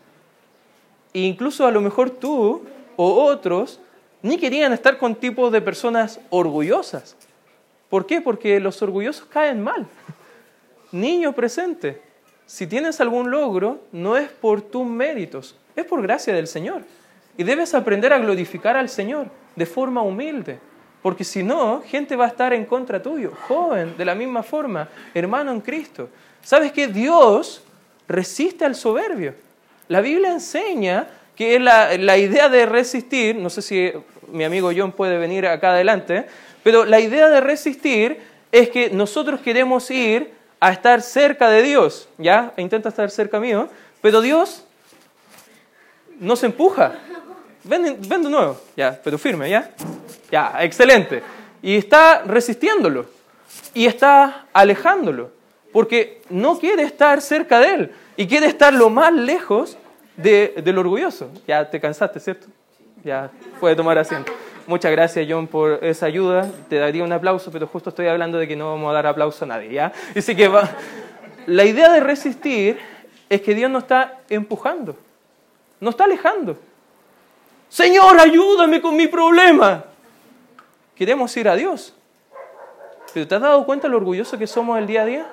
E 1.13 1.19
incluso 1.19 1.65
a 1.65 1.71
lo 1.71 1.81
mejor 1.81 2.09
tú 2.09 2.63
o 2.95 3.23
otros 3.23 3.79
ni 4.21 4.37
querían 4.37 4.73
estar 4.73 4.97
con 4.97 5.15
tipos 5.15 5.51
de 5.51 5.61
personas 5.61 6.19
orgullosas. 6.29 7.15
¿Por 7.91 8.05
qué? 8.05 8.21
Porque 8.21 8.57
los 8.61 8.81
orgullosos 8.81 9.25
caen 9.25 9.61
mal. 9.61 9.85
Niño 10.93 11.33
presente, 11.33 12.01
si 12.45 12.65
tienes 12.65 13.01
algún 13.01 13.29
logro, 13.29 13.81
no 13.91 14.15
es 14.15 14.29
por 14.29 14.61
tus 14.61 14.87
méritos, 14.87 15.57
es 15.75 15.83
por 15.83 16.01
gracia 16.01 16.33
del 16.33 16.47
Señor. 16.47 16.83
Y 17.37 17.43
debes 17.43 17.73
aprender 17.73 18.13
a 18.13 18.19
glorificar 18.19 18.77
al 18.77 18.87
Señor 18.87 19.27
de 19.57 19.65
forma 19.65 20.01
humilde. 20.01 20.57
Porque 21.01 21.25
si 21.25 21.43
no, 21.43 21.81
gente 21.85 22.15
va 22.15 22.25
a 22.25 22.29
estar 22.29 22.53
en 22.53 22.63
contra 22.63 23.03
tuyo. 23.03 23.33
Joven, 23.47 23.97
de 23.97 24.05
la 24.05 24.15
misma 24.15 24.41
forma, 24.41 24.87
hermano 25.13 25.51
en 25.51 25.59
Cristo. 25.59 26.07
¿Sabes 26.41 26.71
que 26.71 26.87
Dios 26.87 27.61
resiste 28.07 28.63
al 28.63 28.75
soberbio? 28.75 29.35
La 29.89 29.99
Biblia 29.99 30.31
enseña 30.31 31.09
que 31.35 31.59
la, 31.59 31.97
la 31.97 32.17
idea 32.17 32.47
de 32.47 32.65
resistir, 32.65 33.35
no 33.35 33.49
sé 33.49 33.61
si 33.61 33.91
mi 34.31 34.45
amigo 34.45 34.71
John 34.75 34.93
puede 34.93 35.17
venir 35.17 35.45
acá 35.45 35.71
adelante, 35.71 36.25
pero 36.63 36.85
la 36.85 36.99
idea 36.99 37.29
de 37.29 37.41
resistir 37.41 38.19
es 38.51 38.69
que 38.69 38.89
nosotros 38.89 39.39
queremos 39.41 39.89
ir 39.91 40.33
a 40.59 40.71
estar 40.71 41.01
cerca 41.01 41.49
de 41.49 41.63
Dios, 41.63 42.07
¿ya? 42.17 42.53
Intenta 42.57 42.89
estar 42.89 43.09
cerca 43.09 43.39
mío, 43.39 43.67
pero 44.01 44.21
Dios 44.21 44.63
nos 46.19 46.43
empuja. 46.43 46.93
Ven, 47.63 47.97
ven 48.07 48.23
de 48.23 48.29
nuevo, 48.29 48.59
ya, 48.75 48.99
pero 49.03 49.17
firme, 49.17 49.49
¿ya? 49.49 49.71
Ya, 50.31 50.55
excelente. 50.59 51.23
Y 51.61 51.77
está 51.77 52.23
resistiéndolo 52.23 53.05
y 53.73 53.85
está 53.85 54.45
alejándolo, 54.53 55.31
porque 55.71 56.21
no 56.29 56.59
quiere 56.59 56.83
estar 56.83 57.21
cerca 57.21 57.59
de 57.59 57.73
él 57.73 57.91
y 58.17 58.27
quiere 58.27 58.47
estar 58.47 58.73
lo 58.73 58.89
más 58.89 59.13
lejos 59.13 59.77
de, 60.17 60.55
del 60.63 60.77
orgulloso. 60.77 61.31
Ya 61.47 61.69
te 61.69 61.79
cansaste, 61.79 62.19
¿cierto? 62.19 62.47
Ya 63.03 63.31
puede 63.59 63.75
tomar 63.75 63.97
asiento. 63.97 64.31
Muchas 64.67 64.91
gracias, 64.91 65.27
John, 65.29 65.47
por 65.47 65.83
esa 65.83 66.05
ayuda. 66.05 66.49
Te 66.69 66.77
daría 66.77 67.03
un 67.03 67.11
aplauso, 67.11 67.51
pero 67.51 67.67
justo 67.67 67.89
estoy 67.89 68.07
hablando 68.07 68.37
de 68.37 68.47
que 68.47 68.55
no 68.55 68.71
vamos 68.71 68.89
a 68.89 68.93
dar 68.93 69.07
aplauso 69.07 69.45
a 69.45 69.47
nadie, 69.47 69.73
¿ya? 69.73 69.91
Así 70.15 70.35
que 70.35 70.47
va. 70.47 70.69
La 71.47 71.65
idea 71.65 71.91
de 71.91 71.99
resistir 71.99 72.79
es 73.29 73.41
que 73.41 73.55
Dios 73.55 73.69
nos 73.71 73.83
está 73.83 74.19
empujando, 74.29 74.95
nos 75.79 75.93
está 75.93 76.03
alejando. 76.03 76.57
Señor, 77.69 78.19
ayúdame 78.19 78.81
con 78.81 78.95
mi 78.95 79.07
problema. 79.07 79.85
Queremos 80.95 81.35
ir 81.37 81.47
a 81.47 81.55
Dios. 81.55 81.93
Pero 83.13 83.27
¿te 83.27 83.35
has 83.35 83.41
dado 83.41 83.65
cuenta 83.65 83.87
lo 83.87 83.97
orgulloso 83.97 84.37
que 84.37 84.47
somos 84.47 84.77
el 84.77 84.87
día 84.87 85.01
a 85.01 85.05
día? 85.05 85.25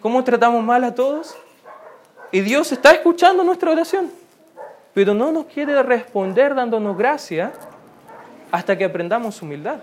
¿Cómo 0.00 0.24
tratamos 0.24 0.64
mal 0.64 0.82
a 0.84 0.94
todos? 0.94 1.36
Y 2.32 2.40
Dios 2.40 2.72
está 2.72 2.90
escuchando 2.92 3.44
nuestra 3.44 3.70
oración 3.70 4.10
pero 4.94 5.14
no 5.14 5.32
nos 5.32 5.46
quiere 5.46 5.82
responder 5.82 6.54
dándonos 6.54 6.96
gracia 6.96 7.52
hasta 8.52 8.78
que 8.78 8.84
aprendamos 8.84 9.42
humildad. 9.42 9.80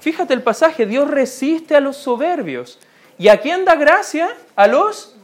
Fíjate 0.00 0.32
el 0.32 0.42
pasaje, 0.42 0.86
Dios 0.86 1.10
resiste 1.10 1.76
a 1.76 1.80
los 1.80 1.96
soberbios. 1.98 2.78
¿Y 3.18 3.28
a 3.28 3.38
quién 3.38 3.66
da 3.66 3.74
gracia? 3.74 4.30
A 4.56 4.66
los... 4.66 5.16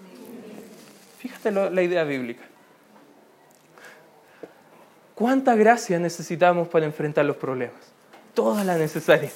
Fíjate 1.19 1.51
la 1.51 1.83
idea 1.83 2.05
bíblica. 2.05 2.43
¿Cuánta 5.15 5.57
gracia 5.57 5.99
necesitamos 5.99 6.69
para 6.69 6.87
enfrentar 6.87 7.25
los 7.25 7.37
problemas? 7.37 7.81
Toda 8.35 8.63
la 8.63 8.77
necesaria. 8.77 9.31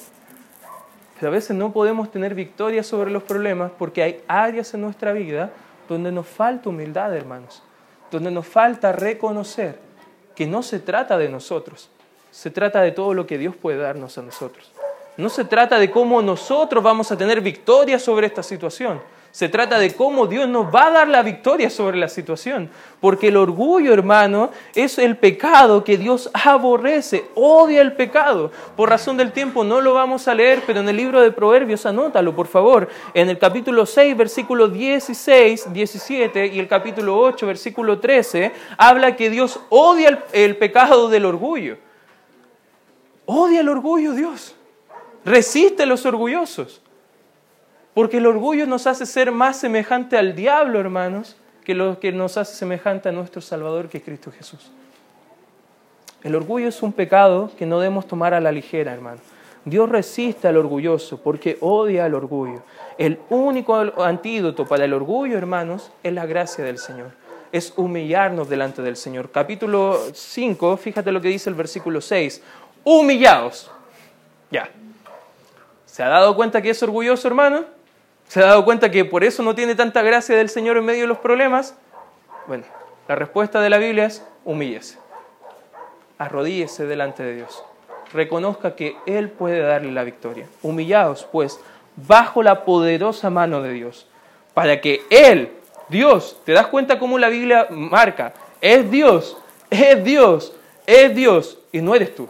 Pero 1.15 1.27
a 1.27 1.31
veces 1.31 1.55
no 1.55 1.73
podemos 1.73 2.11
tener 2.11 2.35
victoria 2.35 2.83
sobre 2.83 3.11
los 3.11 3.23
problemas 3.23 3.71
porque 3.77 4.03
hay 4.03 4.23
áreas 4.27 4.73
en 4.73 4.81
nuestra 4.81 5.11
vida 5.13 5.51
donde 5.89 6.11
nos 6.11 6.27
falta 6.27 6.69
humildad, 6.69 7.15
hermanos, 7.15 7.63
donde 8.11 8.31
nos 8.31 8.47
falta 8.47 8.91
reconocer 8.91 9.77
que 10.35 10.47
no 10.47 10.63
se 10.63 10.79
trata 10.79 11.17
de 11.17 11.29
nosotros, 11.29 11.89
se 12.33 12.49
trata 12.49 12.81
de 12.81 12.91
todo 12.91 13.13
lo 13.13 13.27
que 13.27 13.37
Dios 13.37 13.55
puede 13.55 13.77
darnos 13.77 14.17
a 14.17 14.23
nosotros. 14.23 14.71
No 15.17 15.29
se 15.29 15.45
trata 15.45 15.77
de 15.77 15.91
cómo 15.91 16.19
nosotros 16.23 16.83
vamos 16.83 17.11
a 17.11 17.17
tener 17.17 17.41
victoria 17.41 17.99
sobre 17.99 18.25
esta 18.25 18.41
situación, 18.41 18.99
se 19.29 19.49
trata 19.49 19.77
de 19.77 19.93
cómo 19.93 20.25
Dios 20.25 20.49
nos 20.49 20.73
va 20.73 20.87
a 20.87 20.91
dar 20.91 21.07
la 21.07 21.21
victoria 21.21 21.69
sobre 21.69 21.97
la 21.97 22.09
situación. 22.09 22.71
Porque 22.99 23.27
el 23.27 23.37
orgullo, 23.37 23.93
hermano, 23.93 24.49
es 24.73 24.97
el 24.97 25.15
pecado 25.17 25.83
que 25.83 25.97
Dios 25.97 26.31
aborrece, 26.33 27.25
odia 27.35 27.81
el 27.81 27.93
pecado. 27.93 28.51
Por 28.75 28.89
razón 28.89 29.15
del 29.17 29.31
tiempo 29.31 29.63
no 29.63 29.79
lo 29.79 29.93
vamos 29.93 30.27
a 30.27 30.33
leer, 30.33 30.63
pero 30.65 30.79
en 30.79 30.89
el 30.89 30.97
libro 30.97 31.21
de 31.21 31.31
Proverbios, 31.31 31.85
anótalo, 31.85 32.35
por 32.35 32.47
favor. 32.47 32.89
En 33.13 33.29
el 33.29 33.37
capítulo 33.37 33.85
6, 33.85 34.17
versículo 34.17 34.67
16, 34.69 35.71
17 35.71 36.47
y 36.47 36.59
el 36.59 36.67
capítulo 36.67 37.19
8, 37.19 37.45
versículo 37.45 37.99
13, 37.99 38.51
habla 38.77 39.15
que 39.15 39.29
Dios 39.29 39.59
odia 39.69 40.09
el, 40.09 40.19
el 40.31 40.57
pecado 40.57 41.09
del 41.09 41.25
orgullo. 41.25 41.77
Odia 43.25 43.61
el 43.61 43.69
orgullo 43.69 44.13
Dios. 44.13 44.55
Resiste 45.25 45.83
a 45.83 45.85
los 45.85 46.05
orgullosos. 46.05 46.81
Porque 47.93 48.17
el 48.17 48.25
orgullo 48.25 48.65
nos 48.65 48.87
hace 48.87 49.05
ser 49.05 49.31
más 49.31 49.57
semejante 49.57 50.17
al 50.17 50.35
diablo, 50.35 50.79
hermanos, 50.79 51.37
que 51.63 51.75
lo 51.75 51.99
que 51.99 52.11
nos 52.11 52.37
hace 52.37 52.55
semejante 52.55 53.09
a 53.09 53.11
nuestro 53.11 53.41
Salvador, 53.41 53.87
que 53.87 53.99
es 53.99 54.03
Cristo 54.03 54.31
Jesús. 54.31 54.71
El 56.23 56.35
orgullo 56.35 56.69
es 56.69 56.81
un 56.81 56.93
pecado 56.93 57.51
que 57.57 57.65
no 57.65 57.79
debemos 57.79 58.07
tomar 58.07 58.33
a 58.33 58.39
la 58.39 58.51
ligera, 58.51 58.93
hermano. 58.93 59.19
Dios 59.65 59.89
resiste 59.89 60.47
al 60.47 60.57
orgulloso 60.57 61.21
porque 61.21 61.57
odia 61.61 62.05
al 62.05 62.15
orgullo. 62.15 62.63
El 62.97 63.19
único 63.29 63.75
antídoto 64.01 64.65
para 64.65 64.85
el 64.85 64.93
orgullo, 64.93 65.37
hermanos, 65.37 65.91
es 66.01 66.13
la 66.13 66.25
gracia 66.25 66.63
del 66.63 66.77
Señor. 66.77 67.11
Es 67.51 67.73
humillarnos 67.77 68.49
delante 68.49 68.81
del 68.81 68.97
Señor. 68.97 69.31
Capítulo 69.31 69.99
5, 70.13 70.75
fíjate 70.77 71.11
lo 71.11 71.21
que 71.21 71.27
dice 71.27 71.49
el 71.49 71.55
versículo 71.55 72.01
6. 72.01 72.41
Humillaos. 72.83 73.71
Ya. 74.51 74.69
¿Se 75.85 76.03
ha 76.03 76.09
dado 76.09 76.35
cuenta 76.35 76.61
que 76.61 76.69
es 76.69 76.83
orgulloso, 76.83 77.27
hermano? 77.27 77.65
¿Se 78.27 78.41
ha 78.41 78.47
dado 78.47 78.65
cuenta 78.65 78.89
que 78.89 79.05
por 79.05 79.23
eso 79.23 79.43
no 79.43 79.55
tiene 79.55 79.75
tanta 79.75 80.01
gracia 80.01 80.35
del 80.35 80.49
Señor 80.49 80.77
en 80.77 80.85
medio 80.85 81.01
de 81.01 81.07
los 81.07 81.19
problemas? 81.19 81.75
Bueno, 82.47 82.63
la 83.07 83.15
respuesta 83.15 83.61
de 83.61 83.69
la 83.69 83.77
Biblia 83.77 84.05
es 84.05 84.25
humíllese. 84.43 84.97
Arrodíllese 86.17 86.85
delante 86.85 87.23
de 87.23 87.35
Dios. 87.35 87.63
Reconozca 88.11 88.75
que 88.75 88.95
Él 89.05 89.29
puede 89.29 89.59
darle 89.59 89.91
la 89.91 90.03
victoria. 90.03 90.47
Humillaos, 90.61 91.27
pues, 91.31 91.59
bajo 91.95 92.43
la 92.43 92.65
poderosa 92.65 93.29
mano 93.29 93.61
de 93.61 93.73
Dios, 93.73 94.07
para 94.53 94.81
que 94.81 95.03
Él, 95.09 95.51
Dios, 95.89 96.37
¿te 96.45 96.53
das 96.53 96.67
cuenta 96.67 96.99
cómo 96.99 97.17
la 97.17 97.29
Biblia 97.29 97.67
marca? 97.69 98.33
Es 98.61 98.89
Dios, 98.89 99.37
es 99.69 100.03
Dios, 100.03 100.53
es 100.85 101.15
Dios, 101.15 101.59
y 101.71 101.81
no 101.81 101.95
eres 101.95 102.15
tú. 102.15 102.29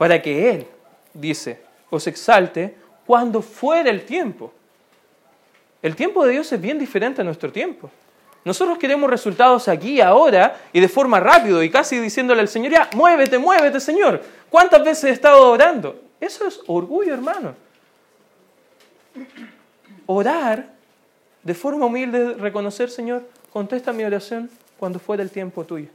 Para 0.00 0.22
que 0.22 0.50
Él, 0.50 0.66
dice, 1.12 1.60
os 1.90 2.06
exalte 2.06 2.74
cuando 3.04 3.42
fuera 3.42 3.90
el 3.90 4.06
tiempo 4.06 4.50
el 5.82 5.96
tiempo 5.96 6.24
de 6.26 6.32
Dios 6.32 6.52
es 6.52 6.60
bien 6.60 6.78
diferente 6.78 7.22
a 7.22 7.24
nuestro 7.24 7.50
tiempo. 7.50 7.90
Nosotros 8.44 8.78
queremos 8.78 9.10
resultados 9.10 9.68
aquí, 9.68 10.00
ahora, 10.00 10.58
y 10.72 10.80
de 10.80 10.88
forma 10.88 11.20
rápida, 11.20 11.62
y 11.64 11.70
casi 11.70 11.98
diciéndole 11.98 12.40
al 12.40 12.48
Señor, 12.48 12.72
ya, 12.72 12.90
muévete, 12.94 13.38
muévete, 13.38 13.80
Señor. 13.80 14.22
¿Cuántas 14.48 14.82
veces 14.84 15.04
he 15.04 15.10
estado 15.10 15.50
orando? 15.50 16.00
Eso 16.20 16.46
es 16.46 16.60
orgullo, 16.66 17.14
hermano. 17.14 17.54
Orar 20.06 20.70
de 21.42 21.54
forma 21.54 21.86
humilde, 21.86 22.34
reconocer, 22.34 22.90
Señor, 22.90 23.22
contesta 23.52 23.92
mi 23.92 24.04
oración 24.04 24.50
cuando 24.78 24.98
fuera 24.98 25.22
el 25.22 25.30
tiempo 25.30 25.64
tuyo. 25.64 25.88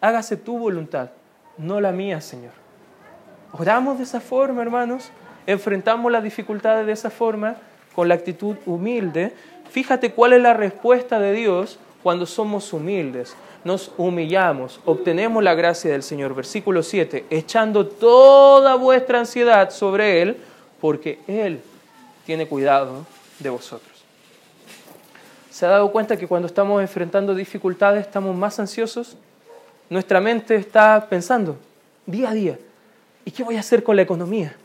Hágase 0.00 0.36
tu 0.36 0.58
voluntad, 0.58 1.10
no 1.56 1.80
la 1.80 1.92
mía, 1.92 2.20
Señor. 2.20 2.63
Oramos 3.58 3.98
de 3.98 4.04
esa 4.04 4.20
forma, 4.20 4.62
hermanos. 4.62 5.10
Enfrentamos 5.46 6.10
las 6.10 6.22
dificultades 6.22 6.86
de 6.86 6.92
esa 6.92 7.10
forma 7.10 7.56
con 7.94 8.08
la 8.08 8.14
actitud 8.14 8.56
humilde, 8.66 9.32
fíjate 9.70 10.12
cuál 10.12 10.32
es 10.32 10.42
la 10.42 10.54
respuesta 10.54 11.20
de 11.20 11.32
Dios 11.32 11.78
cuando 12.02 12.26
somos 12.26 12.72
humildes. 12.72 13.36
Nos 13.64 13.92
humillamos, 13.96 14.80
obtenemos 14.84 15.42
la 15.42 15.54
gracia 15.54 15.92
del 15.92 16.02
Señor. 16.02 16.34
Versículo 16.34 16.82
7, 16.82 17.26
echando 17.30 17.86
toda 17.86 18.74
vuestra 18.74 19.20
ansiedad 19.20 19.70
sobre 19.70 20.20
Él, 20.20 20.36
porque 20.80 21.20
Él 21.26 21.60
tiene 22.26 22.46
cuidado 22.46 23.06
de 23.38 23.50
vosotros. 23.50 24.04
¿Se 25.50 25.64
ha 25.64 25.70
dado 25.70 25.92
cuenta 25.92 26.16
que 26.16 26.26
cuando 26.26 26.46
estamos 26.46 26.82
enfrentando 26.82 27.34
dificultades 27.34 28.04
estamos 28.04 28.36
más 28.36 28.58
ansiosos? 28.58 29.16
Nuestra 29.88 30.20
mente 30.20 30.56
está 30.56 31.06
pensando 31.08 31.56
día 32.06 32.30
a 32.30 32.34
día, 32.34 32.58
¿y 33.24 33.30
qué 33.30 33.42
voy 33.42 33.56
a 33.56 33.60
hacer 33.60 33.82
con 33.82 33.96
la 33.96 34.02
economía? 34.02 34.56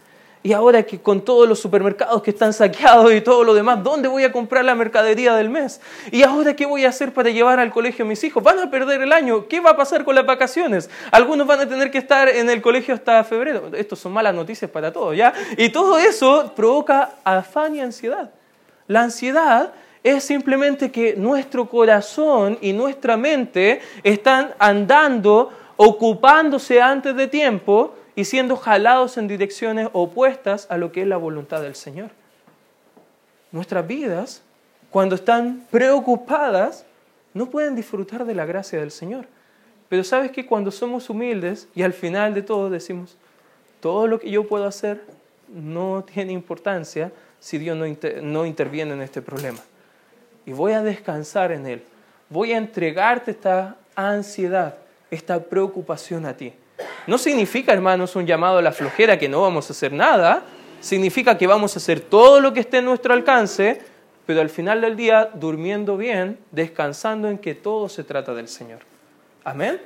Y 0.41 0.53
ahora 0.53 0.83
que 0.83 0.99
con 0.99 1.19
todos 1.19 1.49
los 1.49 1.59
supermercados 1.59 2.21
que 2.23 2.31
están 2.31 2.53
saqueados 2.53 3.13
y 3.13 3.19
todo 3.19 3.43
lo 3.43 3.53
demás, 3.53 3.83
¿dónde 3.83 4.07
voy 4.07 4.23
a 4.23 4.31
comprar 4.31 4.63
la 4.63 4.73
mercadería 4.73 5.35
del 5.35 5.49
mes? 5.49 5.81
¿Y 6.11 6.23
ahora 6.23 6.55
qué 6.55 6.65
voy 6.65 6.85
a 6.85 6.89
hacer 6.89 7.13
para 7.13 7.29
llevar 7.29 7.59
al 7.59 7.71
colegio 7.71 8.05
a 8.05 8.07
mis 8.07 8.23
hijos? 8.23 8.41
Van 8.41 8.57
a 8.57 8.71
perder 8.71 9.01
el 9.01 9.11
año. 9.11 9.47
¿Qué 9.49 9.59
va 9.59 9.71
a 9.71 9.75
pasar 9.75 10.05
con 10.05 10.15
las 10.15 10.25
vacaciones? 10.25 10.89
Algunos 11.11 11.45
van 11.45 11.59
a 11.59 11.67
tener 11.67 11.91
que 11.91 11.97
estar 11.97 12.29
en 12.29 12.49
el 12.49 12.61
colegio 12.61 12.93
hasta 12.93 13.21
febrero. 13.25 13.69
Esto 13.73 13.97
son 13.97 14.13
malas 14.13 14.33
noticias 14.33 14.71
para 14.71 14.93
todos, 14.93 15.17
¿ya? 15.17 15.33
Y 15.57 15.69
todo 15.69 15.97
eso 15.97 16.53
provoca 16.55 17.15
afán 17.25 17.75
y 17.75 17.81
ansiedad. 17.81 18.31
La 18.87 19.01
ansiedad 19.01 19.73
es 20.03 20.23
simplemente 20.23 20.89
que 20.89 21.15
nuestro 21.17 21.67
corazón 21.67 22.57
y 22.61 22.71
nuestra 22.71 23.17
mente 23.17 23.81
están 24.03 24.53
andando, 24.57 25.51
ocupándose 25.75 26.81
antes 26.81 27.13
de 27.13 27.27
tiempo 27.27 27.95
y 28.19 28.25
siendo 28.25 28.57
jalados 28.57 29.17
en 29.17 29.29
direcciones 29.29 29.87
opuestas 29.93 30.67
a 30.69 30.77
lo 30.77 30.91
que 30.91 31.03
es 31.03 31.07
la 31.07 31.15
voluntad 31.15 31.61
del 31.61 31.73
Señor. 31.73 32.09
Nuestras 33.53 33.87
vidas, 33.87 34.41
cuando 34.89 35.15
están 35.15 35.65
preocupadas, 35.71 36.85
no 37.33 37.49
pueden 37.49 37.75
disfrutar 37.77 38.25
de 38.25 38.35
la 38.35 38.45
gracia 38.45 38.77
del 38.77 38.91
Señor. 38.91 39.25
Pero 39.87 40.03
sabes 40.03 40.31
que 40.31 40.45
cuando 40.45 40.69
somos 40.69 41.09
humildes 41.09 41.69
y 41.73 41.83
al 41.83 41.93
final 41.93 42.33
de 42.33 42.41
todo 42.41 42.69
decimos, 42.69 43.15
todo 43.79 44.05
lo 44.05 44.19
que 44.19 44.29
yo 44.29 44.45
puedo 44.49 44.65
hacer 44.65 45.01
no 45.47 46.03
tiene 46.03 46.33
importancia 46.33 47.13
si 47.39 47.57
Dios 47.57 47.77
no, 47.77 47.85
no 48.21 48.45
interviene 48.45 48.95
en 48.95 49.01
este 49.01 49.21
problema. 49.21 49.59
Y 50.45 50.51
voy 50.51 50.73
a 50.73 50.83
descansar 50.83 51.53
en 51.53 51.65
Él. 51.65 51.83
Voy 52.29 52.51
a 52.51 52.57
entregarte 52.57 53.31
esta 53.31 53.77
ansiedad, 53.95 54.75
esta 55.09 55.41
preocupación 55.41 56.25
a 56.25 56.35
ti. 56.35 56.51
No 57.07 57.17
significa, 57.17 57.73
hermanos, 57.73 58.15
un 58.15 58.25
llamado 58.25 58.59
a 58.59 58.61
la 58.61 58.71
flojera 58.71 59.17
que 59.17 59.29
no 59.29 59.41
vamos 59.41 59.69
a 59.69 59.73
hacer 59.73 59.91
nada. 59.91 60.43
Significa 60.79 61.37
que 61.37 61.47
vamos 61.47 61.75
a 61.75 61.79
hacer 61.79 61.99
todo 61.99 62.39
lo 62.39 62.53
que 62.53 62.61
esté 62.61 62.77
en 62.77 62.85
nuestro 62.85 63.13
alcance, 63.13 63.81
pero 64.25 64.41
al 64.41 64.49
final 64.49 64.81
del 64.81 64.95
día 64.95 65.29
durmiendo 65.33 65.97
bien, 65.97 66.37
descansando 66.51 67.29
en 67.29 67.37
que 67.37 67.55
todo 67.55 67.89
se 67.89 68.03
trata 68.03 68.33
del 68.33 68.47
Señor. 68.47 68.79
Amén. 69.43 69.79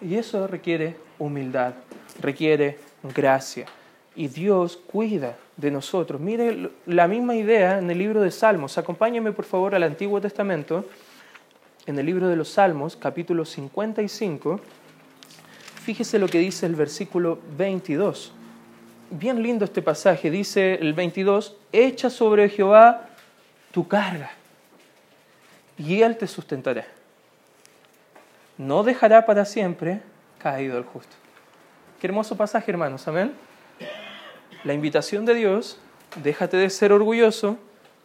Y 0.00 0.16
eso 0.16 0.46
requiere 0.46 0.96
humildad, 1.18 1.74
requiere 2.20 2.78
gracia. 3.02 3.66
Y 4.14 4.28
Dios 4.28 4.76
cuida 4.76 5.36
de 5.56 5.70
nosotros. 5.70 6.20
Mire 6.20 6.70
la 6.86 7.08
misma 7.08 7.34
idea 7.34 7.78
en 7.78 7.90
el 7.90 7.98
libro 7.98 8.20
de 8.20 8.30
Salmos. 8.30 8.78
Acompáñame 8.78 9.32
por 9.32 9.44
favor 9.44 9.74
al 9.74 9.82
Antiguo 9.82 10.20
Testamento, 10.20 10.84
en 11.86 11.98
el 11.98 12.06
libro 12.06 12.28
de 12.28 12.36
los 12.36 12.48
Salmos, 12.48 12.96
capítulo 12.96 13.44
55. 13.44 14.60
Fíjese 15.84 16.20
lo 16.20 16.28
que 16.28 16.38
dice 16.38 16.64
el 16.66 16.76
versículo 16.76 17.40
22. 17.58 18.32
Bien 19.10 19.42
lindo 19.42 19.64
este 19.64 19.82
pasaje. 19.82 20.30
Dice 20.30 20.74
el 20.74 20.94
22, 20.94 21.56
echa 21.72 22.08
sobre 22.08 22.48
Jehová 22.48 23.08
tu 23.72 23.88
carga 23.88 24.30
y 25.76 26.02
él 26.02 26.16
te 26.16 26.28
sustentará. 26.28 26.86
No 28.56 28.84
dejará 28.84 29.26
para 29.26 29.44
siempre 29.44 30.02
caído 30.38 30.78
el 30.78 30.84
justo. 30.84 31.16
Qué 32.00 32.06
hermoso 32.06 32.36
pasaje, 32.36 32.70
hermanos. 32.70 33.08
Amén. 33.08 33.32
La 34.62 34.74
invitación 34.74 35.24
de 35.24 35.34
Dios, 35.34 35.78
déjate 36.22 36.58
de 36.58 36.70
ser 36.70 36.92
orgulloso. 36.92 37.58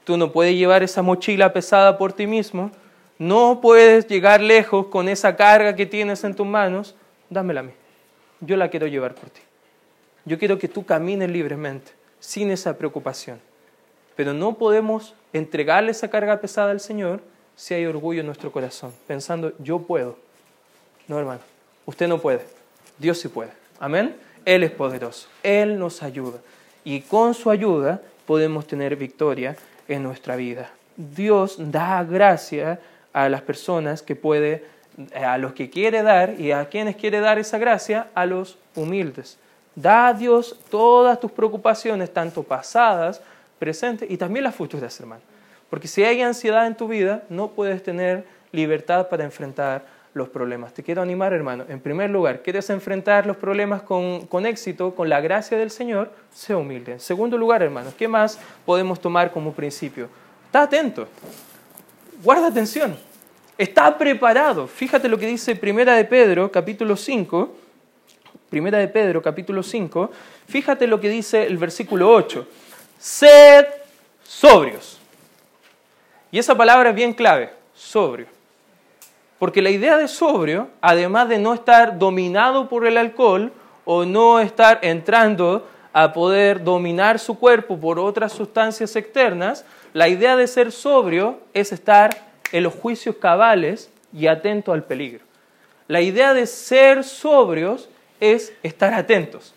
Tú 0.03 0.17
no 0.17 0.31
puedes 0.31 0.55
llevar 0.55 0.81
esa 0.81 1.03
mochila 1.03 1.53
pesada 1.53 1.99
por 1.99 2.11
ti 2.11 2.25
mismo. 2.25 2.71
No 3.19 3.59
puedes 3.61 4.07
llegar 4.07 4.41
lejos 4.41 4.87
con 4.87 5.07
esa 5.09 5.35
carga 5.35 5.75
que 5.75 5.85
tienes 5.85 6.23
en 6.23 6.33
tus 6.33 6.47
manos 6.47 6.95
dámela 7.29 7.61
a 7.61 7.63
mí. 7.63 7.71
Yo 8.41 8.57
la 8.57 8.69
quiero 8.69 8.87
llevar 8.87 9.15
por 9.15 9.29
ti. 9.29 9.41
Yo 10.25 10.37
quiero 10.37 10.59
que 10.59 10.67
tú 10.67 10.85
camines 10.85 11.29
libremente, 11.29 11.91
sin 12.19 12.51
esa 12.51 12.77
preocupación. 12.77 13.39
Pero 14.15 14.33
no 14.33 14.57
podemos 14.57 15.15
entregarle 15.33 15.91
esa 15.91 16.09
carga 16.09 16.41
pesada 16.41 16.71
al 16.71 16.79
Señor 16.79 17.21
si 17.55 17.73
hay 17.73 17.85
orgullo 17.85 18.19
en 18.19 18.25
nuestro 18.27 18.51
corazón, 18.51 18.93
pensando, 19.07 19.53
yo 19.59 19.79
puedo. 19.79 20.17
No, 21.07 21.17
hermano, 21.17 21.41
usted 21.85 22.07
no 22.07 22.19
puede. 22.19 22.41
Dios 22.97 23.19
sí 23.19 23.27
puede. 23.27 23.51
Amén. 23.79 24.15
Él 24.45 24.63
es 24.63 24.71
poderoso. 24.71 25.27
Él 25.43 25.77
nos 25.79 26.03
ayuda. 26.03 26.39
Y 26.83 27.01
con 27.01 27.33
su 27.33 27.49
ayuda 27.49 28.01
podemos 28.25 28.67
tener 28.67 28.95
victoria 28.95 29.55
en 29.87 30.03
nuestra 30.03 30.35
vida. 30.35 30.71
Dios 30.95 31.55
da 31.57 32.03
gracia 32.03 32.79
a 33.13 33.29
las 33.29 33.41
personas 33.41 34.01
que 34.01 34.15
puede, 34.15 34.65
a 35.15 35.37
los 35.37 35.53
que 35.53 35.69
quiere 35.69 36.01
dar 36.01 36.39
y 36.39 36.51
a 36.51 36.65
quienes 36.69 36.95
quiere 36.95 37.19
dar 37.19 37.37
esa 37.39 37.57
gracia, 37.57 38.07
a 38.15 38.25
los 38.25 38.57
humildes. 38.75 39.37
Da 39.75 40.07
a 40.07 40.13
Dios 40.13 40.57
todas 40.69 41.19
tus 41.19 41.31
preocupaciones, 41.31 42.11
tanto 42.11 42.43
pasadas, 42.43 43.21
presentes 43.59 44.09
y 44.09 44.17
también 44.17 44.43
las 44.43 44.55
futuras, 44.55 44.99
hermano. 44.99 45.21
Porque 45.69 45.87
si 45.87 46.03
hay 46.03 46.21
ansiedad 46.21 46.65
en 46.65 46.75
tu 46.75 46.87
vida, 46.87 47.23
no 47.29 47.49
puedes 47.49 47.83
tener 47.83 48.25
libertad 48.51 49.07
para 49.09 49.23
enfrentar 49.23 49.85
los 50.13 50.29
problemas. 50.29 50.73
Te 50.73 50.81
quiero 50.81 51.01
animar, 51.01 51.31
hermano. 51.33 51.65
En 51.67 51.79
primer 51.79 52.09
lugar, 52.09 52.41
¿quieres 52.41 52.69
enfrentar 52.69 53.27
los 53.27 53.37
problemas 53.37 53.83
con, 53.83 54.25
con, 54.25 54.45
éxito, 54.45 54.95
con 54.95 55.09
la 55.09 55.21
gracia 55.21 55.57
del 55.57 55.69
Señor? 55.69 56.11
Sé 56.33 56.55
humilde. 56.55 56.93
En 56.93 56.99
segundo 56.99 57.37
lugar, 57.37 57.61
hermano, 57.61 57.91
¿qué 57.95 58.07
más 58.07 58.39
podemos 58.65 58.99
tomar 58.99 59.31
como 59.31 59.53
principio? 59.53 60.09
Está 60.47 60.63
atento. 60.63 61.07
Guarda 62.23 62.47
atención. 62.47 62.97
Está 63.57 63.97
preparado. 63.97 64.67
Fíjate 64.67 65.07
lo 65.07 65.17
que 65.17 65.27
dice 65.27 65.55
Primera 65.55 65.95
de 65.95 66.05
Pedro, 66.05 66.51
capítulo 66.51 66.95
5 66.95 67.55
Primera 68.49 68.77
de 68.77 68.87
Pedro, 68.87 69.21
capítulo 69.21 69.61
5, 69.61 70.09
fíjate 70.47 70.87
lo 70.87 71.01
que 71.01 71.09
dice 71.09 71.45
el 71.45 71.57
versículo 71.57 72.09
8. 72.09 72.47
Sed 72.97 73.65
sobrios. 74.23 74.99
Y 76.31 76.39
esa 76.39 76.55
palabra 76.55 76.89
es 76.89 76.95
bien 76.95 77.13
clave, 77.13 77.51
sobrio. 77.73 78.27
Porque 79.37 79.61
la 79.61 79.69
idea 79.69 79.97
de 79.97 80.07
sobrio, 80.07 80.69
además 80.79 81.27
de 81.27 81.39
no 81.39 81.53
estar 81.53 81.99
dominado 81.99 82.69
por 82.69 82.87
el 82.87 82.97
alcohol 82.97 83.51
o 83.83 84.05
no 84.05 84.39
estar 84.39 84.79
entrando 84.81 85.67
a 85.91 86.13
poder 86.13 86.63
dominar 86.63 87.19
su 87.19 87.37
cuerpo 87.37 87.77
por 87.77 87.99
otras 87.99 88.31
sustancias 88.31 88.95
externas, 88.95 89.65
la 89.91 90.07
idea 90.07 90.37
de 90.37 90.47
ser 90.47 90.71
sobrio 90.71 91.39
es 91.53 91.73
estar 91.73 92.26
en 92.51 92.63
los 92.63 92.73
juicios 92.73 93.15
cabales 93.17 93.89
y 94.13 94.27
atento 94.27 94.73
al 94.73 94.83
peligro. 94.83 95.25
La 95.87 96.01
idea 96.01 96.33
de 96.33 96.47
ser 96.47 97.03
sobrios 97.03 97.89
es 98.19 98.53
estar 98.63 98.93
atentos. 98.93 99.53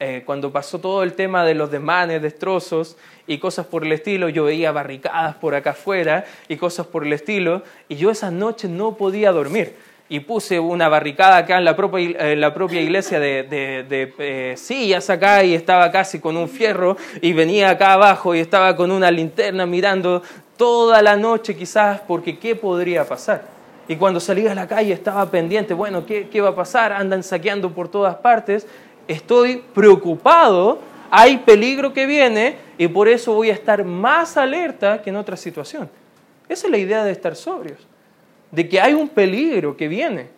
Eh, 0.00 0.22
cuando 0.26 0.50
pasó 0.50 0.80
todo 0.80 1.02
el 1.02 1.14
tema 1.14 1.44
de 1.44 1.54
los 1.54 1.70
desmanes, 1.70 2.20
destrozos 2.20 2.96
y 3.26 3.38
cosas 3.38 3.66
por 3.66 3.84
el 3.84 3.92
estilo, 3.92 4.28
yo 4.28 4.44
veía 4.44 4.72
barricadas 4.72 5.36
por 5.36 5.54
acá 5.54 5.70
afuera 5.70 6.24
y 6.48 6.56
cosas 6.56 6.86
por 6.86 7.06
el 7.06 7.12
estilo, 7.12 7.62
y 7.88 7.96
yo 7.96 8.10
esa 8.10 8.30
noche 8.30 8.68
no 8.68 8.96
podía 8.96 9.30
dormir. 9.32 9.76
Y 10.14 10.20
puse 10.20 10.60
una 10.60 10.88
barricada 10.88 11.38
acá 11.38 11.58
en 11.58 11.64
la 11.64 11.74
propia, 11.74 12.36
la 12.36 12.54
propia 12.54 12.80
iglesia 12.80 13.18
de, 13.18 13.42
de, 13.42 14.14
eh, 14.20 14.54
sillas 14.56 15.10
acá 15.10 15.42
y 15.42 15.56
estaba 15.56 15.90
casi 15.90 16.20
con 16.20 16.36
un 16.36 16.48
fierro 16.48 16.96
y 17.20 17.32
venía 17.32 17.70
acá 17.70 17.94
abajo 17.94 18.32
y 18.32 18.38
estaba 18.38 18.76
con 18.76 18.92
una 18.92 19.10
linterna 19.10 19.66
mirando 19.66 20.22
toda 20.56 21.02
la 21.02 21.16
noche 21.16 21.56
quizás 21.56 22.00
porque 22.06 22.38
qué 22.38 22.54
podría 22.54 23.04
pasar. 23.04 23.42
Y 23.88 23.96
cuando 23.96 24.20
salí 24.20 24.46
a 24.46 24.54
la 24.54 24.68
calle 24.68 24.92
estaba 24.92 25.28
pendiente, 25.28 25.74
bueno, 25.74 26.06
¿qué, 26.06 26.28
¿qué, 26.28 26.40
va 26.40 26.50
a 26.50 26.54
pasar? 26.54 26.92
Andan 26.92 27.24
saqueando 27.24 27.72
por 27.72 27.88
todas 27.88 28.14
partes. 28.14 28.68
Estoy 29.08 29.64
preocupado, 29.74 30.78
hay 31.10 31.38
peligro 31.38 31.92
que 31.92 32.06
viene 32.06 32.54
y 32.78 32.86
por 32.86 33.08
eso 33.08 33.34
voy 33.34 33.50
a 33.50 33.54
estar 33.54 33.82
más 33.82 34.36
alerta 34.36 35.02
que 35.02 35.10
en 35.10 35.16
otra 35.16 35.36
situación. 35.36 35.90
Esa 36.48 36.68
es 36.68 36.70
la 36.70 36.78
idea 36.78 37.02
de 37.02 37.10
estar 37.10 37.34
sobrios, 37.34 37.80
de 38.54 38.68
que 38.68 38.80
hay 38.80 38.94
un 38.94 39.08
peligro 39.08 39.76
que 39.76 39.88
viene. 39.88 40.28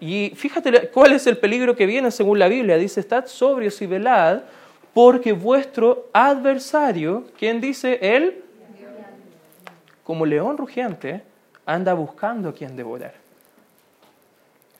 Y 0.00 0.32
fíjate 0.36 0.88
cuál 0.88 1.12
es 1.12 1.26
el 1.26 1.38
peligro 1.38 1.74
que 1.76 1.86
viene 1.86 2.10
según 2.10 2.38
la 2.38 2.48
Biblia. 2.48 2.76
Dice, 2.76 3.00
estad 3.00 3.26
sobrios 3.26 3.80
y 3.80 3.86
velad, 3.86 4.42
porque 4.92 5.32
vuestro 5.32 6.08
adversario, 6.12 7.24
¿quién 7.38 7.60
dice? 7.60 7.98
Él, 8.02 8.44
como 10.04 10.26
león 10.26 10.58
rugiente, 10.58 11.22
anda 11.64 11.94
buscando 11.94 12.50
a 12.50 12.54
quien 12.54 12.76
devorar. 12.76 13.14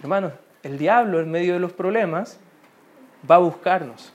Hermanos, 0.01 0.33
el 0.63 0.77
diablo 0.77 1.21
en 1.21 1.31
medio 1.31 1.55
de 1.55 1.61
los 1.61 1.73
problemas 1.73 2.39
va 3.29 3.37
a 3.37 3.39
buscarnos 3.39 4.13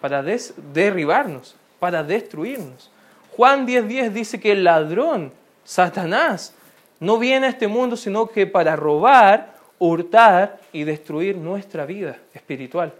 para 0.00 0.22
derribarnos, 0.22 1.54
para 1.78 2.02
destruirnos. 2.02 2.90
Juan 3.36 3.66
10:10 3.66 4.10
dice 4.10 4.40
que 4.40 4.52
el 4.52 4.64
ladrón, 4.64 5.32
Satanás, 5.64 6.54
no 7.00 7.18
viene 7.18 7.46
a 7.46 7.50
este 7.50 7.66
mundo 7.66 7.96
sino 7.96 8.28
que 8.28 8.46
para 8.46 8.76
robar, 8.76 9.54
hurtar 9.78 10.60
y 10.72 10.84
destruir 10.84 11.36
nuestra 11.36 11.86
vida 11.86 12.18
espiritual. 12.34 12.92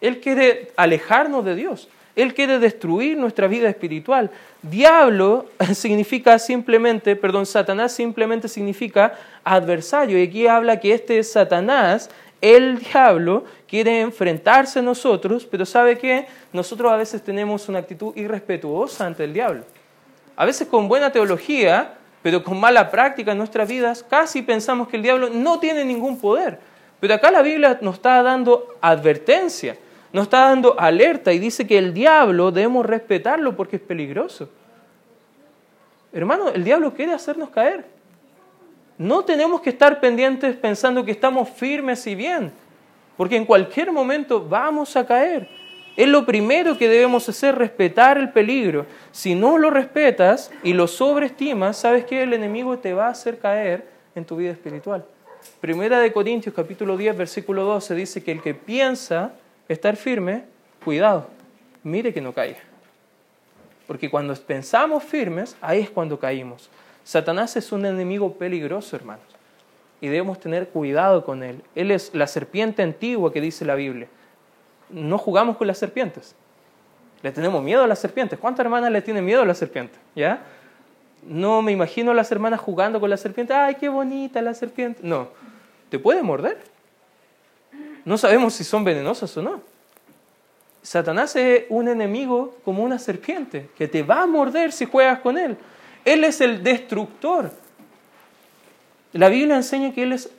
Él 0.00 0.20
quiere 0.20 0.72
alejarnos 0.76 1.44
de 1.44 1.54
Dios. 1.54 1.88
Él 2.16 2.34
quiere 2.34 2.58
destruir 2.58 3.16
nuestra 3.16 3.46
vida 3.46 3.68
espiritual. 3.68 4.30
Diablo 4.62 5.46
significa 5.74 6.38
simplemente, 6.38 7.16
perdón, 7.16 7.46
Satanás 7.46 7.92
simplemente 7.92 8.48
significa 8.48 9.14
adversario. 9.44 10.18
Y 10.18 10.24
aquí 10.24 10.46
habla 10.46 10.80
que 10.80 10.94
este 10.94 11.22
Satanás, 11.22 12.10
el 12.40 12.78
diablo, 12.78 13.44
quiere 13.68 14.00
enfrentarse 14.00 14.80
a 14.80 14.82
nosotros, 14.82 15.46
pero 15.46 15.64
¿sabe 15.64 15.98
qué? 15.98 16.26
Nosotros 16.52 16.90
a 16.90 16.96
veces 16.96 17.22
tenemos 17.22 17.68
una 17.68 17.78
actitud 17.78 18.16
irrespetuosa 18.16 19.06
ante 19.06 19.24
el 19.24 19.32
diablo. 19.32 19.64
A 20.36 20.44
veces 20.44 20.66
con 20.66 20.88
buena 20.88 21.12
teología, 21.12 21.94
pero 22.22 22.42
con 22.42 22.58
mala 22.60 22.90
práctica 22.90 23.32
en 23.32 23.38
nuestras 23.38 23.68
vidas, 23.68 24.02
casi 24.02 24.42
pensamos 24.42 24.88
que 24.88 24.96
el 24.96 25.02
diablo 25.02 25.30
no 25.30 25.58
tiene 25.58 25.84
ningún 25.84 26.20
poder. 26.20 26.58
Pero 27.00 27.14
acá 27.14 27.30
la 27.30 27.42
Biblia 27.42 27.78
nos 27.80 27.96
está 27.96 28.22
dando 28.22 28.76
advertencia 28.80 29.76
nos 30.12 30.24
está 30.24 30.40
dando 30.48 30.78
alerta 30.78 31.32
y 31.32 31.38
dice 31.38 31.66
que 31.66 31.78
el 31.78 31.94
diablo 31.94 32.50
debemos 32.50 32.84
respetarlo 32.84 33.54
porque 33.56 33.76
es 33.76 33.82
peligroso. 33.82 34.48
Hermano, 36.12 36.48
el 36.48 36.64
diablo 36.64 36.92
quiere 36.92 37.12
hacernos 37.12 37.50
caer. 37.50 37.84
No 38.98 39.24
tenemos 39.24 39.60
que 39.60 39.70
estar 39.70 40.00
pendientes 40.00 40.56
pensando 40.56 41.04
que 41.04 41.12
estamos 41.12 41.48
firmes 41.48 42.06
y 42.06 42.14
bien, 42.14 42.52
porque 43.16 43.36
en 43.36 43.46
cualquier 43.46 43.92
momento 43.92 44.44
vamos 44.44 44.96
a 44.96 45.06
caer. 45.06 45.48
Es 45.96 46.08
lo 46.08 46.24
primero 46.24 46.78
que 46.78 46.88
debemos 46.88 47.28
hacer, 47.28 47.56
respetar 47.56 48.16
el 48.16 48.30
peligro. 48.30 48.86
Si 49.12 49.34
no 49.34 49.58
lo 49.58 49.70
respetas 49.70 50.50
y 50.62 50.72
lo 50.72 50.86
sobreestimas, 50.86 51.76
sabes 51.76 52.04
que 52.04 52.22
el 52.22 52.32
enemigo 52.32 52.78
te 52.78 52.94
va 52.94 53.06
a 53.06 53.10
hacer 53.10 53.38
caer 53.38 53.86
en 54.14 54.24
tu 54.24 54.36
vida 54.36 54.52
espiritual. 54.52 55.04
Primera 55.60 55.98
de 56.00 56.12
Corintios 56.12 56.54
capítulo 56.54 56.96
10 56.96 57.16
versículo 57.16 57.64
12 57.64 57.94
dice 57.94 58.22
que 58.22 58.32
el 58.32 58.42
que 58.42 58.54
piensa 58.54 59.32
estar 59.68 59.96
firme, 59.96 60.44
cuidado, 60.84 61.28
mire 61.82 62.12
que 62.12 62.20
no 62.20 62.32
caiga. 62.32 62.60
Porque 63.86 64.08
cuando 64.08 64.34
pensamos 64.36 65.02
firmes, 65.02 65.56
ahí 65.60 65.80
es 65.80 65.90
cuando 65.90 66.18
caímos. 66.18 66.70
Satanás 67.02 67.56
es 67.56 67.72
un 67.72 67.84
enemigo 67.84 68.34
peligroso, 68.34 68.94
hermanos. 68.94 69.24
Y 70.00 70.06
debemos 70.06 70.38
tener 70.38 70.68
cuidado 70.68 71.24
con 71.24 71.42
él. 71.42 71.62
Él 71.74 71.90
es 71.90 72.14
la 72.14 72.26
serpiente 72.26 72.82
antigua 72.82 73.32
que 73.32 73.40
dice 73.40 73.64
la 73.64 73.74
Biblia. 73.74 74.06
No 74.92 75.18
jugamos 75.18 75.56
con 75.56 75.66
las 75.66 75.78
serpientes. 75.78 76.34
Le 77.22 77.32
tenemos 77.32 77.62
miedo 77.62 77.82
a 77.82 77.86
las 77.86 77.98
serpientes. 77.98 78.38
¿Cuántas 78.38 78.64
hermanas 78.64 78.90
le 78.90 79.02
tienen 79.02 79.24
miedo 79.24 79.42
a 79.42 79.44
las 79.44 79.58
serpientes? 79.58 79.98
¿Ya? 80.14 80.42
No 81.22 81.60
me 81.62 81.72
imagino 81.72 82.12
a 82.12 82.14
las 82.14 82.32
hermanas 82.32 82.60
jugando 82.60 82.98
con 82.98 83.10
la 83.10 83.16
serpiente. 83.16 83.52
¡Ay, 83.52 83.74
qué 83.74 83.88
bonita 83.88 84.40
la 84.40 84.54
serpiente! 84.54 85.00
No. 85.02 85.28
¿Te 85.90 85.98
puede 85.98 86.22
morder? 86.22 86.58
no 88.04 88.16
sabemos 88.16 88.54
si 88.54 88.64
son 88.64 88.82
venenosas 88.82 89.36
o 89.36 89.42
no. 89.42 89.60
Satanás 90.82 91.36
es 91.36 91.64
un 91.68 91.88
enemigo 91.88 92.56
como 92.64 92.82
una 92.82 92.98
serpiente 92.98 93.68
que 93.76 93.86
te 93.86 94.02
va 94.02 94.22
a 94.22 94.26
morder 94.26 94.72
si 94.72 94.86
juegas 94.86 95.20
con 95.20 95.36
él. 95.36 95.56
Él 96.04 96.24
es 96.24 96.40
el 96.40 96.62
destructor. 96.62 97.50
La 99.12 99.28
Biblia 99.28 99.56
enseña 99.56 99.92
que 99.92 100.04
Él 100.04 100.12
es 100.12 100.30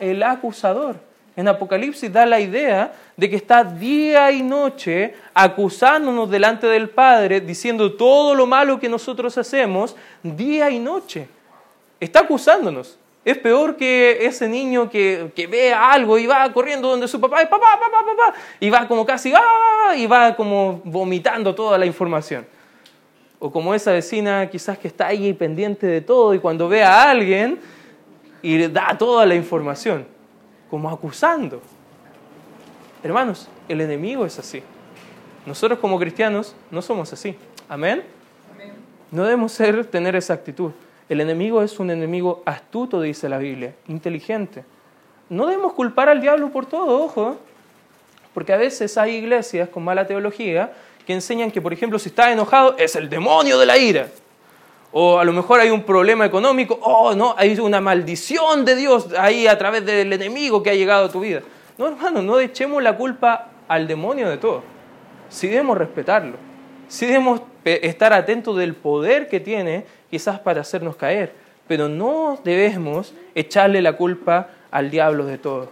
el 0.00 0.22
acusador. 0.22 0.96
En 1.40 1.48
Apocalipsis 1.48 2.12
da 2.12 2.26
la 2.26 2.38
idea 2.38 2.92
de 3.16 3.30
que 3.30 3.36
está 3.36 3.64
día 3.64 4.30
y 4.30 4.42
noche 4.42 5.14
acusándonos 5.32 6.28
delante 6.28 6.66
del 6.66 6.90
Padre, 6.90 7.40
diciendo 7.40 7.94
todo 7.94 8.34
lo 8.34 8.46
malo 8.46 8.78
que 8.78 8.90
nosotros 8.90 9.38
hacemos, 9.38 9.96
día 10.22 10.68
y 10.68 10.78
noche. 10.78 11.28
Está 11.98 12.20
acusándonos. 12.20 12.98
Es 13.24 13.38
peor 13.38 13.78
que 13.78 14.18
ese 14.20 14.50
niño 14.50 14.90
que, 14.90 15.32
que, 15.34 15.46
ve 15.46 15.72
algo 15.72 16.18
y 16.18 16.26
va 16.26 16.52
corriendo 16.52 16.90
donde 16.90 17.08
su 17.08 17.18
papá, 17.18 17.38
papá, 17.48 17.58
papá, 17.80 18.04
papá, 18.04 18.38
y 18.60 18.68
va 18.68 18.86
como 18.86 19.06
casi, 19.06 19.32
¡ah! 19.34 19.96
y 19.96 20.06
va 20.06 20.36
como 20.36 20.82
vomitando 20.84 21.54
toda 21.54 21.78
la 21.78 21.86
información. 21.86 22.46
O 23.38 23.50
como 23.50 23.74
esa 23.74 23.92
vecina 23.92 24.46
quizás 24.50 24.76
que 24.76 24.88
está 24.88 25.06
ahí 25.06 25.32
pendiente 25.32 25.86
de 25.86 26.02
todo 26.02 26.34
y 26.34 26.38
cuando 26.38 26.68
ve 26.68 26.82
a 26.82 27.10
alguien 27.10 27.58
y 28.42 28.58
da 28.66 28.98
toda 28.98 29.24
la 29.24 29.34
información, 29.34 30.19
como 30.70 30.88
acusando. 30.88 31.60
Hermanos, 33.02 33.48
el 33.68 33.80
enemigo 33.80 34.24
es 34.24 34.38
así. 34.38 34.62
Nosotros 35.46 35.78
como 35.78 35.98
cristianos 35.98 36.54
no 36.70 36.80
somos 36.80 37.12
así. 37.12 37.36
Amén. 37.68 38.04
No 39.10 39.24
debemos 39.24 39.52
ser, 39.52 39.84
tener 39.86 40.14
esa 40.14 40.34
actitud. 40.34 40.70
El 41.08 41.20
enemigo 41.20 41.62
es 41.62 41.80
un 41.80 41.90
enemigo 41.90 42.42
astuto, 42.46 43.00
dice 43.00 43.28
la 43.28 43.38
Biblia, 43.38 43.74
inteligente. 43.88 44.64
no 45.28 45.46
debemos 45.46 45.72
culpar 45.72 46.08
al 46.08 46.20
diablo 46.20 46.50
por 46.50 46.66
todo, 46.66 47.04
ojo, 47.04 47.36
porque 48.32 48.52
a 48.52 48.56
veces 48.56 48.96
hay 48.96 49.16
iglesias 49.16 49.68
con 49.68 49.82
mala 49.82 50.06
teología 50.06 50.72
que 51.04 51.12
enseñan 51.12 51.50
que, 51.50 51.60
por 51.60 51.72
ejemplo, 51.72 51.98
si 51.98 52.10
está 52.10 52.30
enojado 52.30 52.76
es 52.78 52.94
el 52.94 53.08
demonio 53.08 53.58
de 53.58 53.66
la 53.66 53.76
ira. 53.76 54.08
O 54.92 55.18
a 55.18 55.24
lo 55.24 55.32
mejor 55.32 55.60
hay 55.60 55.70
un 55.70 55.84
problema 55.84 56.26
económico, 56.26 56.78
oh, 56.82 57.14
no, 57.14 57.34
hay 57.38 57.58
una 57.60 57.80
maldición 57.80 58.64
de 58.64 58.74
Dios 58.74 59.08
ahí 59.16 59.46
a 59.46 59.56
través 59.56 59.86
del 59.86 60.12
enemigo 60.12 60.62
que 60.62 60.70
ha 60.70 60.74
llegado 60.74 61.06
a 61.06 61.08
tu 61.08 61.20
vida. 61.20 61.42
No, 61.78 61.86
hermano, 61.86 62.22
no 62.22 62.40
echemos 62.40 62.82
la 62.82 62.96
culpa 62.96 63.50
al 63.68 63.86
demonio 63.86 64.28
de 64.28 64.36
todo. 64.36 64.62
Sí 65.28 65.46
debemos 65.46 65.78
respetarlo. 65.78 66.36
Sí 66.88 67.06
debemos 67.06 67.42
estar 67.64 68.12
atentos 68.12 68.56
del 68.56 68.74
poder 68.74 69.28
que 69.28 69.38
tiene 69.38 69.84
quizás 70.10 70.40
para 70.40 70.62
hacernos 70.62 70.96
caer. 70.96 71.34
Pero 71.68 71.88
no 71.88 72.40
debemos 72.42 73.14
echarle 73.36 73.80
la 73.80 73.92
culpa 73.92 74.48
al 74.72 74.90
diablo 74.90 75.24
de 75.24 75.38
todo. 75.38 75.70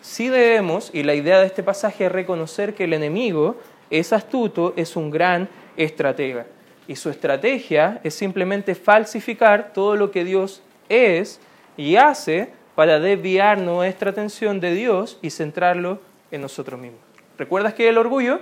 Sí 0.00 0.28
debemos, 0.28 0.90
y 0.94 1.02
la 1.02 1.14
idea 1.14 1.40
de 1.40 1.46
este 1.46 1.64
pasaje 1.64 2.06
es 2.06 2.12
reconocer 2.12 2.74
que 2.74 2.84
el 2.84 2.92
enemigo 2.92 3.56
es 3.90 4.12
astuto, 4.12 4.72
es 4.76 4.94
un 4.94 5.10
gran 5.10 5.48
estratega. 5.76 6.46
Y 6.90 6.96
su 6.96 7.08
estrategia 7.08 8.00
es 8.02 8.14
simplemente 8.14 8.74
falsificar 8.74 9.72
todo 9.72 9.94
lo 9.94 10.10
que 10.10 10.24
Dios 10.24 10.60
es 10.88 11.38
y 11.76 11.94
hace 11.94 12.48
para 12.74 12.98
desviar 12.98 13.58
nuestra 13.58 14.10
atención 14.10 14.58
de 14.58 14.74
Dios 14.74 15.16
y 15.22 15.30
centrarlo 15.30 16.00
en 16.32 16.40
nosotros 16.40 16.80
mismos. 16.80 16.98
¿Recuerdas 17.38 17.74
que 17.74 17.88
el 17.88 17.96
orgullo 17.96 18.40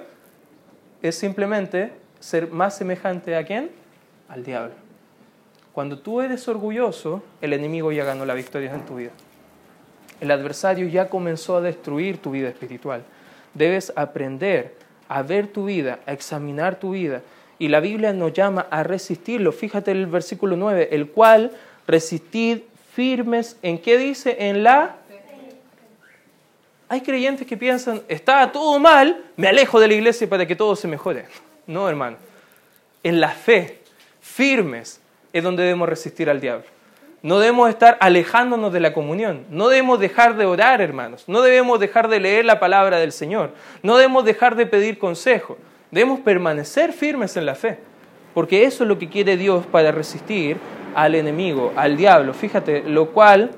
es 1.02 1.18
simplemente 1.18 1.92
ser 2.20 2.50
más 2.50 2.74
semejante 2.74 3.36
a 3.36 3.44
quién? 3.44 3.70
Al 4.30 4.44
diablo. 4.44 4.72
Cuando 5.74 5.98
tú 5.98 6.22
eres 6.22 6.48
orgulloso, 6.48 7.22
el 7.42 7.52
enemigo 7.52 7.92
ya 7.92 8.04
ganó 8.04 8.24
la 8.24 8.32
victoria 8.32 8.72
en 8.72 8.86
tu 8.86 8.96
vida. 8.96 9.10
El 10.22 10.30
adversario 10.30 10.88
ya 10.88 11.10
comenzó 11.10 11.58
a 11.58 11.60
destruir 11.60 12.16
tu 12.16 12.30
vida 12.30 12.48
espiritual. 12.48 13.02
Debes 13.52 13.92
aprender 13.94 14.74
a 15.06 15.20
ver 15.20 15.48
tu 15.48 15.66
vida, 15.66 15.98
a 16.06 16.14
examinar 16.14 16.78
tu 16.78 16.92
vida. 16.92 17.20
Y 17.58 17.68
la 17.68 17.80
Biblia 17.80 18.12
nos 18.12 18.32
llama 18.32 18.66
a 18.70 18.82
resistirlo. 18.82 19.52
Fíjate 19.52 19.90
el 19.90 20.06
versículo 20.06 20.56
9, 20.56 20.88
el 20.92 21.08
cual 21.08 21.52
resistid 21.86 22.60
firmes 22.94 23.56
en 23.62 23.78
qué 23.78 23.98
dice 23.98 24.36
en 24.38 24.62
la 24.62 24.96
hay 26.88 27.02
creyentes 27.02 27.46
que 27.46 27.56
piensan, 27.56 28.02
está 28.08 28.50
todo 28.50 28.78
mal, 28.78 29.22
me 29.36 29.46
alejo 29.46 29.78
de 29.78 29.88
la 29.88 29.94
iglesia 29.94 30.28
para 30.28 30.46
que 30.46 30.56
todo 30.56 30.74
se 30.74 30.88
mejore. 30.88 31.26
No, 31.66 31.88
hermano. 31.88 32.16
En 33.02 33.20
la 33.20 33.28
fe, 33.28 33.80
firmes, 34.20 35.00
es 35.32 35.44
donde 35.44 35.64
debemos 35.64 35.88
resistir 35.88 36.30
al 36.30 36.40
diablo. 36.40 36.64
No 37.20 37.40
debemos 37.40 37.68
estar 37.68 37.98
alejándonos 38.00 38.72
de 38.72 38.80
la 38.80 38.94
comunión. 38.94 39.44
No 39.50 39.68
debemos 39.68 40.00
dejar 40.00 40.36
de 40.36 40.46
orar, 40.46 40.80
hermanos. 40.80 41.24
No 41.26 41.42
debemos 41.42 41.78
dejar 41.78 42.08
de 42.08 42.20
leer 42.20 42.46
la 42.46 42.58
palabra 42.58 42.98
del 42.98 43.12
Señor. 43.12 43.52
No 43.82 43.96
debemos 43.96 44.24
dejar 44.24 44.56
de 44.56 44.66
pedir 44.66 44.98
consejo. 44.98 45.58
Debemos 45.90 46.20
permanecer 46.20 46.92
firmes 46.92 47.36
en 47.36 47.46
la 47.46 47.54
fe. 47.54 47.78
Porque 48.34 48.64
eso 48.64 48.84
es 48.84 48.88
lo 48.88 48.98
que 48.98 49.08
quiere 49.08 49.36
Dios 49.36 49.66
para 49.66 49.90
resistir 49.90 50.58
al 50.94 51.14
enemigo, 51.14 51.72
al 51.76 51.96
diablo. 51.96 52.34
Fíjate, 52.34 52.82
lo 52.82 53.10
cual, 53.10 53.50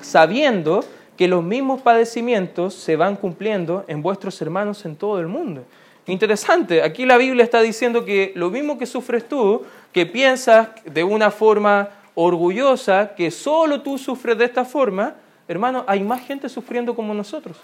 sabiendo 0.00 0.84
que 1.16 1.28
los 1.28 1.42
mismos 1.42 1.82
padecimientos 1.82 2.74
se 2.74 2.96
van 2.96 3.16
cumpliendo 3.16 3.84
en 3.88 4.02
vuestros 4.02 4.40
hermanos 4.40 4.84
en 4.84 4.96
todo 4.96 5.18
el 5.18 5.26
mundo. 5.26 5.64
Interesante, 6.06 6.82
aquí 6.82 7.04
la 7.04 7.16
Biblia 7.16 7.42
está 7.42 7.60
diciendo 7.60 8.04
que 8.04 8.32
lo 8.36 8.50
mismo 8.50 8.78
que 8.78 8.86
sufres 8.86 9.28
tú, 9.28 9.64
que 9.92 10.06
piensas 10.06 10.68
de 10.84 11.02
una 11.02 11.30
forma 11.30 11.88
orgullosa 12.14 13.14
que 13.16 13.30
solo 13.30 13.82
tú 13.82 13.98
sufres 13.98 14.38
de 14.38 14.44
esta 14.44 14.64
forma, 14.64 15.16
hermano, 15.48 15.84
hay 15.86 16.02
más 16.02 16.24
gente 16.24 16.48
sufriendo 16.48 16.94
como 16.94 17.12
nosotros. 17.12 17.58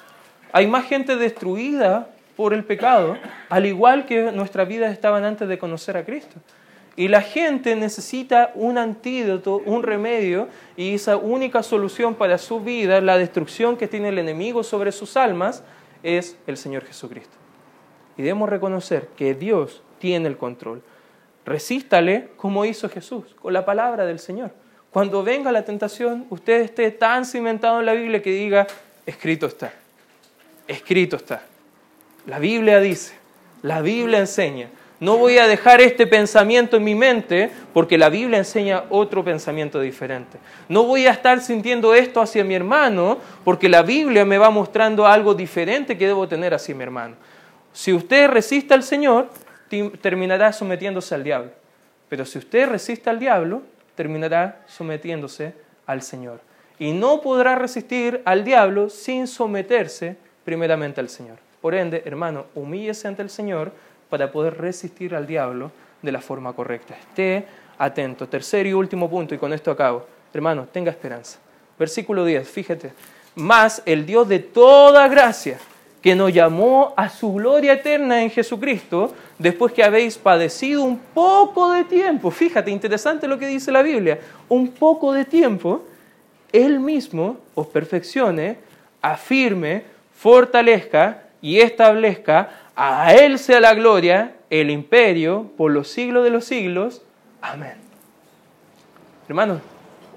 Hay 0.52 0.66
más 0.66 0.86
gente 0.86 1.16
destruida 1.16 2.08
por 2.36 2.54
el 2.54 2.64
pecado, 2.64 3.16
al 3.48 3.66
igual 3.66 4.06
que 4.06 4.32
nuestras 4.32 4.66
vidas 4.68 4.92
estaban 4.92 5.24
antes 5.24 5.48
de 5.48 5.58
conocer 5.58 5.96
a 5.96 6.04
Cristo. 6.04 6.36
Y 6.94 7.08
la 7.08 7.22
gente 7.22 7.74
necesita 7.74 8.52
un 8.54 8.76
antídoto, 8.76 9.62
un 9.64 9.82
remedio, 9.82 10.48
y 10.76 10.94
esa 10.94 11.16
única 11.16 11.62
solución 11.62 12.14
para 12.14 12.36
su 12.36 12.60
vida, 12.60 13.00
la 13.00 13.16
destrucción 13.16 13.76
que 13.76 13.88
tiene 13.88 14.10
el 14.10 14.18
enemigo 14.18 14.62
sobre 14.62 14.92
sus 14.92 15.16
almas, 15.16 15.62
es 16.02 16.36
el 16.46 16.56
Señor 16.56 16.84
Jesucristo. 16.84 17.34
Y 18.16 18.22
debemos 18.22 18.48
reconocer 18.48 19.08
que 19.16 19.34
Dios 19.34 19.82
tiene 19.98 20.28
el 20.28 20.36
control. 20.36 20.82
Resístale 21.46 22.28
como 22.36 22.64
hizo 22.64 22.88
Jesús, 22.88 23.34
con 23.40 23.52
la 23.52 23.64
palabra 23.64 24.04
del 24.04 24.18
Señor. 24.18 24.52
Cuando 24.90 25.22
venga 25.22 25.50
la 25.50 25.64
tentación, 25.64 26.26
usted 26.28 26.60
esté 26.60 26.90
tan 26.90 27.24
cimentado 27.24 27.80
en 27.80 27.86
la 27.86 27.94
Biblia 27.94 28.20
que 28.20 28.30
diga, 28.30 28.66
escrito 29.06 29.46
está, 29.46 29.72
escrito 30.68 31.16
está. 31.16 31.42
La 32.26 32.38
Biblia 32.38 32.80
dice, 32.80 33.14
la 33.62 33.80
Biblia 33.80 34.18
enseña. 34.18 34.68
No 35.00 35.18
voy 35.18 35.38
a 35.38 35.48
dejar 35.48 35.80
este 35.80 36.06
pensamiento 36.06 36.76
en 36.76 36.84
mi 36.84 36.94
mente 36.94 37.50
porque 37.72 37.98
la 37.98 38.08
Biblia 38.08 38.38
enseña 38.38 38.84
otro 38.88 39.24
pensamiento 39.24 39.80
diferente. 39.80 40.38
No 40.68 40.84
voy 40.84 41.06
a 41.06 41.10
estar 41.10 41.40
sintiendo 41.40 41.92
esto 41.92 42.20
hacia 42.20 42.44
mi 42.44 42.54
hermano 42.54 43.18
porque 43.42 43.68
la 43.68 43.82
Biblia 43.82 44.24
me 44.24 44.38
va 44.38 44.50
mostrando 44.50 45.04
algo 45.04 45.34
diferente 45.34 45.98
que 45.98 46.06
debo 46.06 46.28
tener 46.28 46.54
hacia 46.54 46.76
mi 46.76 46.84
hermano. 46.84 47.16
Si 47.72 47.92
usted 47.92 48.28
resiste 48.28 48.74
al 48.74 48.84
Señor, 48.84 49.28
terminará 50.00 50.52
sometiéndose 50.52 51.16
al 51.16 51.24
diablo. 51.24 51.50
Pero 52.08 52.24
si 52.24 52.38
usted 52.38 52.68
resiste 52.68 53.10
al 53.10 53.18
diablo, 53.18 53.62
terminará 53.96 54.62
sometiéndose 54.68 55.52
al 55.84 56.02
Señor. 56.02 56.40
Y 56.78 56.92
no 56.92 57.20
podrá 57.20 57.56
resistir 57.56 58.22
al 58.24 58.44
diablo 58.44 58.88
sin 58.88 59.26
someterse 59.26 60.16
primeramente 60.44 61.00
al 61.00 61.08
Señor. 61.08 61.38
Por 61.62 61.76
ende, 61.76 62.02
hermano, 62.04 62.46
humíllese 62.56 63.08
ante 63.08 63.22
el 63.22 63.30
Señor 63.30 63.72
para 64.10 64.30
poder 64.30 64.58
resistir 64.58 65.14
al 65.14 65.26
diablo 65.26 65.70
de 66.02 66.12
la 66.12 66.20
forma 66.20 66.52
correcta. 66.52 66.94
Esté 66.94 67.46
atento. 67.78 68.28
Tercer 68.28 68.66
y 68.66 68.74
último 68.74 69.08
punto, 69.08 69.34
y 69.34 69.38
con 69.38 69.52
esto 69.52 69.70
acabo. 69.70 70.04
Hermano, 70.34 70.66
tenga 70.70 70.90
esperanza. 70.90 71.38
Versículo 71.78 72.24
10, 72.24 72.48
fíjate. 72.48 72.92
Más 73.36 73.80
el 73.86 74.04
Dios 74.04 74.28
de 74.28 74.40
toda 74.40 75.06
gracia 75.08 75.58
que 76.02 76.16
nos 76.16 76.32
llamó 76.32 76.92
a 76.96 77.08
su 77.08 77.32
gloria 77.32 77.74
eterna 77.74 78.22
en 78.22 78.30
Jesucristo, 78.30 79.14
después 79.38 79.72
que 79.72 79.84
habéis 79.84 80.18
padecido 80.18 80.82
un 80.82 80.98
poco 80.98 81.70
de 81.70 81.84
tiempo. 81.84 82.32
Fíjate, 82.32 82.72
interesante 82.72 83.28
lo 83.28 83.38
que 83.38 83.46
dice 83.46 83.70
la 83.70 83.82
Biblia. 83.82 84.18
Un 84.48 84.72
poco 84.72 85.12
de 85.12 85.24
tiempo, 85.24 85.84
Él 86.50 86.80
mismo 86.80 87.38
os 87.54 87.68
perfeccione, 87.68 88.58
afirme, 89.00 89.84
fortalezca 90.12 91.22
y 91.42 91.60
establezca. 91.60 92.48
A 92.74 93.12
Él 93.12 93.38
sea 93.38 93.60
la 93.60 93.74
gloria, 93.74 94.36
el 94.48 94.70
imperio, 94.70 95.50
por 95.58 95.70
los 95.70 95.88
siglos 95.88 96.24
de 96.24 96.30
los 96.30 96.46
siglos. 96.46 97.02
Amén. 97.42 97.74
Hermano, 99.28 99.60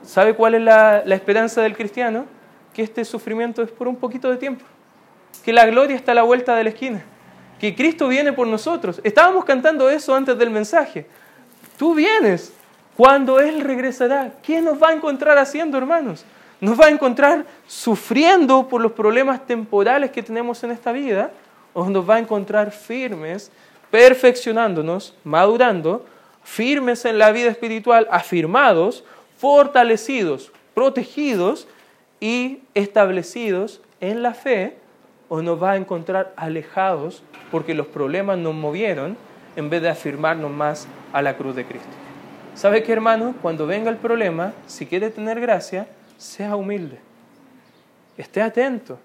¿sabe 0.03 0.33
cuál 0.33 0.55
es 0.55 0.61
la, 0.61 1.03
la 1.05 1.15
esperanza 1.15 1.61
del 1.61 1.75
cristiano? 1.75 2.25
Que 2.73 2.83
este 2.83 3.03
sufrimiento 3.03 3.61
es 3.61 3.71
por 3.71 3.89
un 3.89 3.97
poquito 3.97 4.31
de 4.31 4.37
tiempo 4.37 4.63
que 5.45 5.53
la 5.53 5.65
gloria 5.67 5.95
está 5.95 6.11
a 6.11 6.15
la 6.15 6.23
vuelta 6.23 6.55
de 6.55 6.63
la 6.63 6.69
esquina, 6.69 7.03
que 7.59 7.75
Cristo 7.75 8.07
viene 8.07 8.33
por 8.33 8.47
nosotros. 8.47 8.99
Estábamos 9.03 9.45
cantando 9.45 9.89
eso 9.89 10.15
antes 10.15 10.37
del 10.37 10.49
mensaje. 10.49 11.05
Tú 11.77 11.93
vienes. 11.93 12.53
Cuando 12.97 13.39
Él 13.39 13.61
regresará, 13.61 14.31
¿qué 14.41 14.61
nos 14.61 14.81
va 14.81 14.89
a 14.89 14.93
encontrar 14.93 15.37
haciendo, 15.37 15.77
hermanos? 15.77 16.25
¿Nos 16.61 16.79
va 16.79 16.85
a 16.85 16.89
encontrar 16.89 17.45
sufriendo 17.67 18.67
por 18.67 18.81
los 18.81 18.93
problemas 18.93 19.45
temporales 19.45 20.11
que 20.11 20.23
tenemos 20.23 20.63
en 20.63 20.71
esta 20.71 20.91
vida? 20.91 21.31
¿O 21.73 21.89
nos 21.89 22.09
va 22.09 22.15
a 22.15 22.19
encontrar 22.19 22.71
firmes, 22.71 23.51
perfeccionándonos, 23.91 25.15
madurando, 25.23 26.05
firmes 26.43 27.03
en 27.05 27.17
la 27.17 27.31
vida 27.31 27.49
espiritual, 27.49 28.07
afirmados, 28.09 29.03
fortalecidos, 29.37 30.51
protegidos 30.73 31.67
y 32.19 32.59
establecidos 32.73 33.81
en 33.99 34.23
la 34.23 34.33
fe 34.33 34.77
o 35.27 35.41
nos 35.41 35.61
va 35.61 35.71
a 35.71 35.75
encontrar 35.75 36.33
alejados 36.37 37.23
porque 37.51 37.73
los 37.73 37.87
problemas 37.87 38.37
nos 38.37 38.53
movieron 38.53 39.17
en 39.55 39.69
vez 39.69 39.81
de 39.81 39.89
afirmarnos 39.89 40.51
más 40.51 40.87
a 41.13 41.21
la 41.21 41.35
cruz 41.35 41.55
de 41.55 41.65
Cristo. 41.65 41.89
¿Sabe 42.53 42.83
qué, 42.83 42.93
hermano? 42.93 43.33
Cuando 43.41 43.67
venga 43.67 43.89
el 43.89 43.97
problema, 43.97 44.53
si 44.67 44.85
quiere 44.85 45.09
tener 45.09 45.39
gracia, 45.39 45.87
sea 46.17 46.55
humilde. 46.55 46.99
Esté 48.17 48.41
atento, 48.41 48.97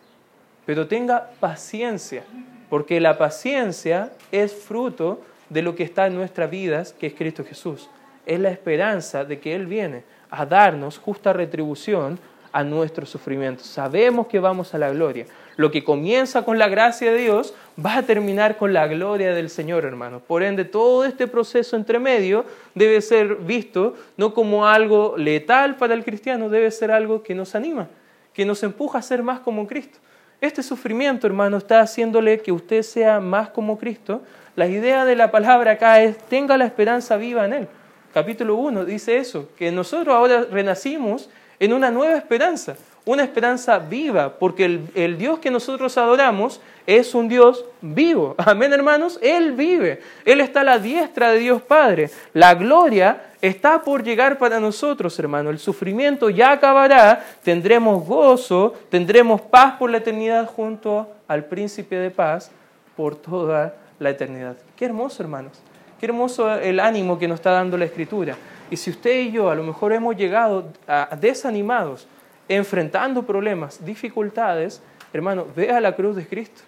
pero 0.64 0.86
tenga 0.86 1.30
paciencia, 1.40 2.24
porque 2.68 3.00
la 3.00 3.18
paciencia 3.18 4.12
es 4.30 4.52
fruto 4.52 5.20
de 5.48 5.62
lo 5.62 5.74
que 5.74 5.82
está 5.82 6.06
en 6.06 6.14
nuestras 6.14 6.50
vidas, 6.50 6.92
que 6.92 7.08
es 7.08 7.14
Cristo 7.14 7.44
Jesús. 7.44 7.90
Es 8.24 8.38
la 8.38 8.50
esperanza 8.50 9.24
de 9.24 9.40
que 9.40 9.54
Él 9.54 9.66
viene 9.66 10.04
a 10.30 10.46
darnos 10.46 10.98
justa 10.98 11.32
retribución 11.32 12.18
a 12.52 12.62
nuestro 12.62 13.06
sufrimiento. 13.06 13.64
Sabemos 13.64 14.26
que 14.26 14.38
vamos 14.38 14.74
a 14.74 14.78
la 14.78 14.90
gloria. 14.90 15.26
Lo 15.60 15.70
que 15.70 15.84
comienza 15.84 16.42
con 16.42 16.58
la 16.58 16.68
gracia 16.68 17.12
de 17.12 17.18
Dios 17.18 17.52
va 17.84 17.98
a 17.98 18.02
terminar 18.02 18.56
con 18.56 18.72
la 18.72 18.86
gloria 18.86 19.34
del 19.34 19.50
Señor, 19.50 19.84
hermanos. 19.84 20.22
Por 20.26 20.42
ende, 20.42 20.64
todo 20.64 21.04
este 21.04 21.26
proceso 21.26 21.76
entre 21.76 21.98
medio 21.98 22.46
debe 22.74 23.02
ser 23.02 23.34
visto 23.34 23.94
no 24.16 24.32
como 24.32 24.66
algo 24.66 25.16
letal 25.18 25.76
para 25.76 25.92
el 25.92 26.02
cristiano, 26.02 26.48
debe 26.48 26.70
ser 26.70 26.90
algo 26.90 27.22
que 27.22 27.34
nos 27.34 27.54
anima, 27.54 27.88
que 28.32 28.46
nos 28.46 28.62
empuja 28.62 29.00
a 29.00 29.02
ser 29.02 29.22
más 29.22 29.40
como 29.40 29.66
Cristo. 29.66 29.98
Este 30.40 30.62
sufrimiento, 30.62 31.26
hermano, 31.26 31.58
está 31.58 31.82
haciéndole 31.82 32.40
que 32.40 32.52
usted 32.52 32.80
sea 32.80 33.20
más 33.20 33.50
como 33.50 33.76
Cristo. 33.76 34.22
La 34.56 34.66
idea 34.66 35.04
de 35.04 35.14
la 35.14 35.30
palabra 35.30 35.72
acá 35.72 36.00
es, 36.02 36.16
tenga 36.16 36.56
la 36.56 36.64
esperanza 36.64 37.18
viva 37.18 37.44
en 37.44 37.52
Él. 37.52 37.68
Capítulo 38.14 38.54
1 38.54 38.86
dice 38.86 39.18
eso, 39.18 39.50
que 39.58 39.70
nosotros 39.70 40.16
ahora 40.16 40.46
renacimos 40.50 41.28
en 41.58 41.74
una 41.74 41.90
nueva 41.90 42.16
esperanza, 42.16 42.76
una 43.04 43.22
esperanza 43.22 43.78
viva, 43.78 44.38
porque 44.38 44.80
el, 44.94 45.18
Dios 45.18 45.38
que 45.38 45.50
nosotros 45.50 45.96
adoramos 45.96 46.60
es 46.86 47.14
un 47.14 47.28
Dios 47.28 47.64
vivo. 47.80 48.34
Amén, 48.38 48.72
hermanos, 48.72 49.18
Él 49.22 49.52
vive. 49.52 50.00
Él 50.24 50.40
está 50.40 50.60
a 50.60 50.64
la 50.64 50.78
diestra 50.78 51.32
de 51.32 51.38
Dios 51.38 51.62
Padre. 51.62 52.10
La 52.34 52.54
gloria 52.54 53.22
está 53.40 53.82
por 53.82 54.02
llegar 54.02 54.38
para 54.38 54.60
nosotros, 54.60 55.18
hermano. 55.18 55.50
El 55.50 55.58
sufrimiento 55.58 56.30
ya 56.30 56.52
acabará, 56.52 57.24
tendremos 57.42 58.06
gozo, 58.06 58.74
tendremos 58.90 59.40
paz 59.40 59.76
por 59.78 59.90
la 59.90 59.98
eternidad 59.98 60.46
junto 60.46 61.08
al 61.26 61.44
príncipe 61.46 61.96
de 61.96 62.10
paz 62.10 62.50
por 62.96 63.16
toda 63.16 63.74
la 63.98 64.10
eternidad. 64.10 64.56
Qué 64.76 64.84
hermoso, 64.84 65.22
hermanos. 65.22 65.60
Qué 65.98 66.06
hermoso 66.06 66.54
el 66.54 66.80
ánimo 66.80 67.18
que 67.18 67.28
nos 67.28 67.40
está 67.40 67.50
dando 67.50 67.76
la 67.76 67.84
Escritura. 67.84 68.36
Y 68.70 68.76
si 68.76 68.90
usted 68.90 69.20
y 69.20 69.32
yo 69.32 69.50
a 69.50 69.54
lo 69.54 69.62
mejor 69.62 69.92
hemos 69.92 70.16
llegado 70.16 70.68
a 70.86 71.16
desanimados, 71.20 72.06
enfrentando 72.50 73.24
problemas, 73.24 73.84
dificultades, 73.84 74.82
hermano, 75.12 75.46
vea 75.54 75.80
la 75.80 75.94
cruz 75.94 76.16
de 76.16 76.26
Cristo. 76.26 76.62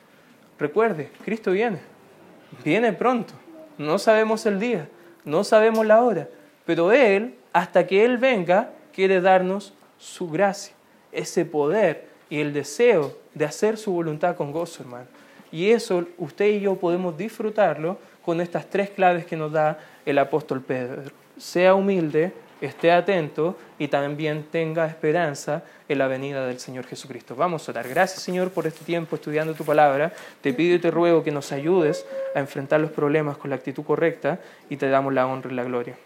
Recuerde, 0.57 1.11
Cristo 1.25 1.51
viene. 1.51 1.81
Viene 2.65 2.93
pronto. 2.93 3.35
No 3.79 3.99
sabemos 3.99 4.47
el 4.47 4.61
día, 4.61 4.89
no 5.25 5.43
sabemos 5.43 5.85
la 5.85 6.01
hora, 6.03 6.29
pero 6.65 6.93
Él, 6.93 7.35
hasta 7.53 7.85
que 7.85 8.05
Él 8.05 8.17
venga, 8.19 8.71
quiere 8.93 9.21
darnos 9.21 9.75
su 9.99 10.31
gracia, 10.31 10.73
ese 11.11 11.45
poder 11.45 12.07
y 12.31 12.39
el 12.39 12.53
deseo 12.53 13.17
de 13.35 13.45
hacer 13.45 13.77
su 13.77 13.93
voluntad 13.93 14.37
con 14.37 14.53
gozo, 14.53 14.85
hermano. 14.85 15.07
Y 15.51 15.71
eso 15.71 16.07
usted 16.17 16.47
y 16.47 16.61
yo 16.61 16.77
podemos 16.77 17.19
disfrutarlo 17.19 17.99
con 18.25 18.41
estas 18.41 18.71
tres 18.71 18.89
claves 18.89 19.27
que 19.27 19.37
nos 19.37 19.51
da 19.51 19.81
el 20.07 20.19
apóstol 20.19 20.61
Pedro. 20.61 21.03
Sea 21.37 21.75
humilde, 21.75 22.33
esté 22.63 22.93
atento 22.93 23.57
y 23.79 23.89
también 23.89 24.45
tenga 24.51 24.87
esperanza 24.87 25.65
en 25.89 25.99
la 25.99 26.07
venida 26.07 26.47
del 26.47 26.61
Señor 26.61 26.87
Jesucristo. 26.87 27.35
Vamos 27.37 27.69
a 27.69 27.73
orar. 27.73 27.89
Gracias 27.89 28.23
Señor 28.23 28.51
por 28.51 28.67
este 28.67 28.85
tiempo 28.85 29.17
estudiando 29.17 29.55
tu 29.55 29.65
palabra. 29.65 30.13
Te 30.41 30.55
pido 30.55 30.77
y 30.77 30.79
te 30.79 30.91
ruego 30.91 31.25
que 31.25 31.33
nos 31.33 31.53
ayudes 31.53 32.07
a 32.35 32.39
enfrentar 32.39 32.81
los 32.81 32.93
problemas 32.93 33.37
con 33.37 33.51
la 33.51 33.57
actitud 33.57 33.85
correcta 33.85 34.39
y 34.71 34.77
te 34.77 34.89
damos 34.89 35.13
la 35.13 35.27
honra 35.27 35.51
y 35.51 35.55
la 35.55 35.65
gloria. 35.65 35.97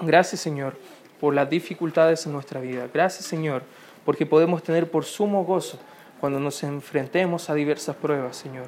Gracias 0.00 0.40
Señor 0.40 0.76
por 1.20 1.34
las 1.34 1.50
dificultades 1.50 2.24
en 2.26 2.32
nuestra 2.32 2.60
vida. 2.60 2.86
Gracias 2.94 3.26
Señor 3.26 3.62
porque 4.04 4.24
podemos 4.24 4.62
tener 4.62 4.90
por 4.90 5.04
sumo 5.04 5.44
gozo 5.44 5.78
cuando 6.20 6.40
nos 6.40 6.62
enfrentemos 6.62 7.50
a 7.50 7.54
diversas 7.54 7.96
pruebas, 7.96 8.36
Señor 8.36 8.66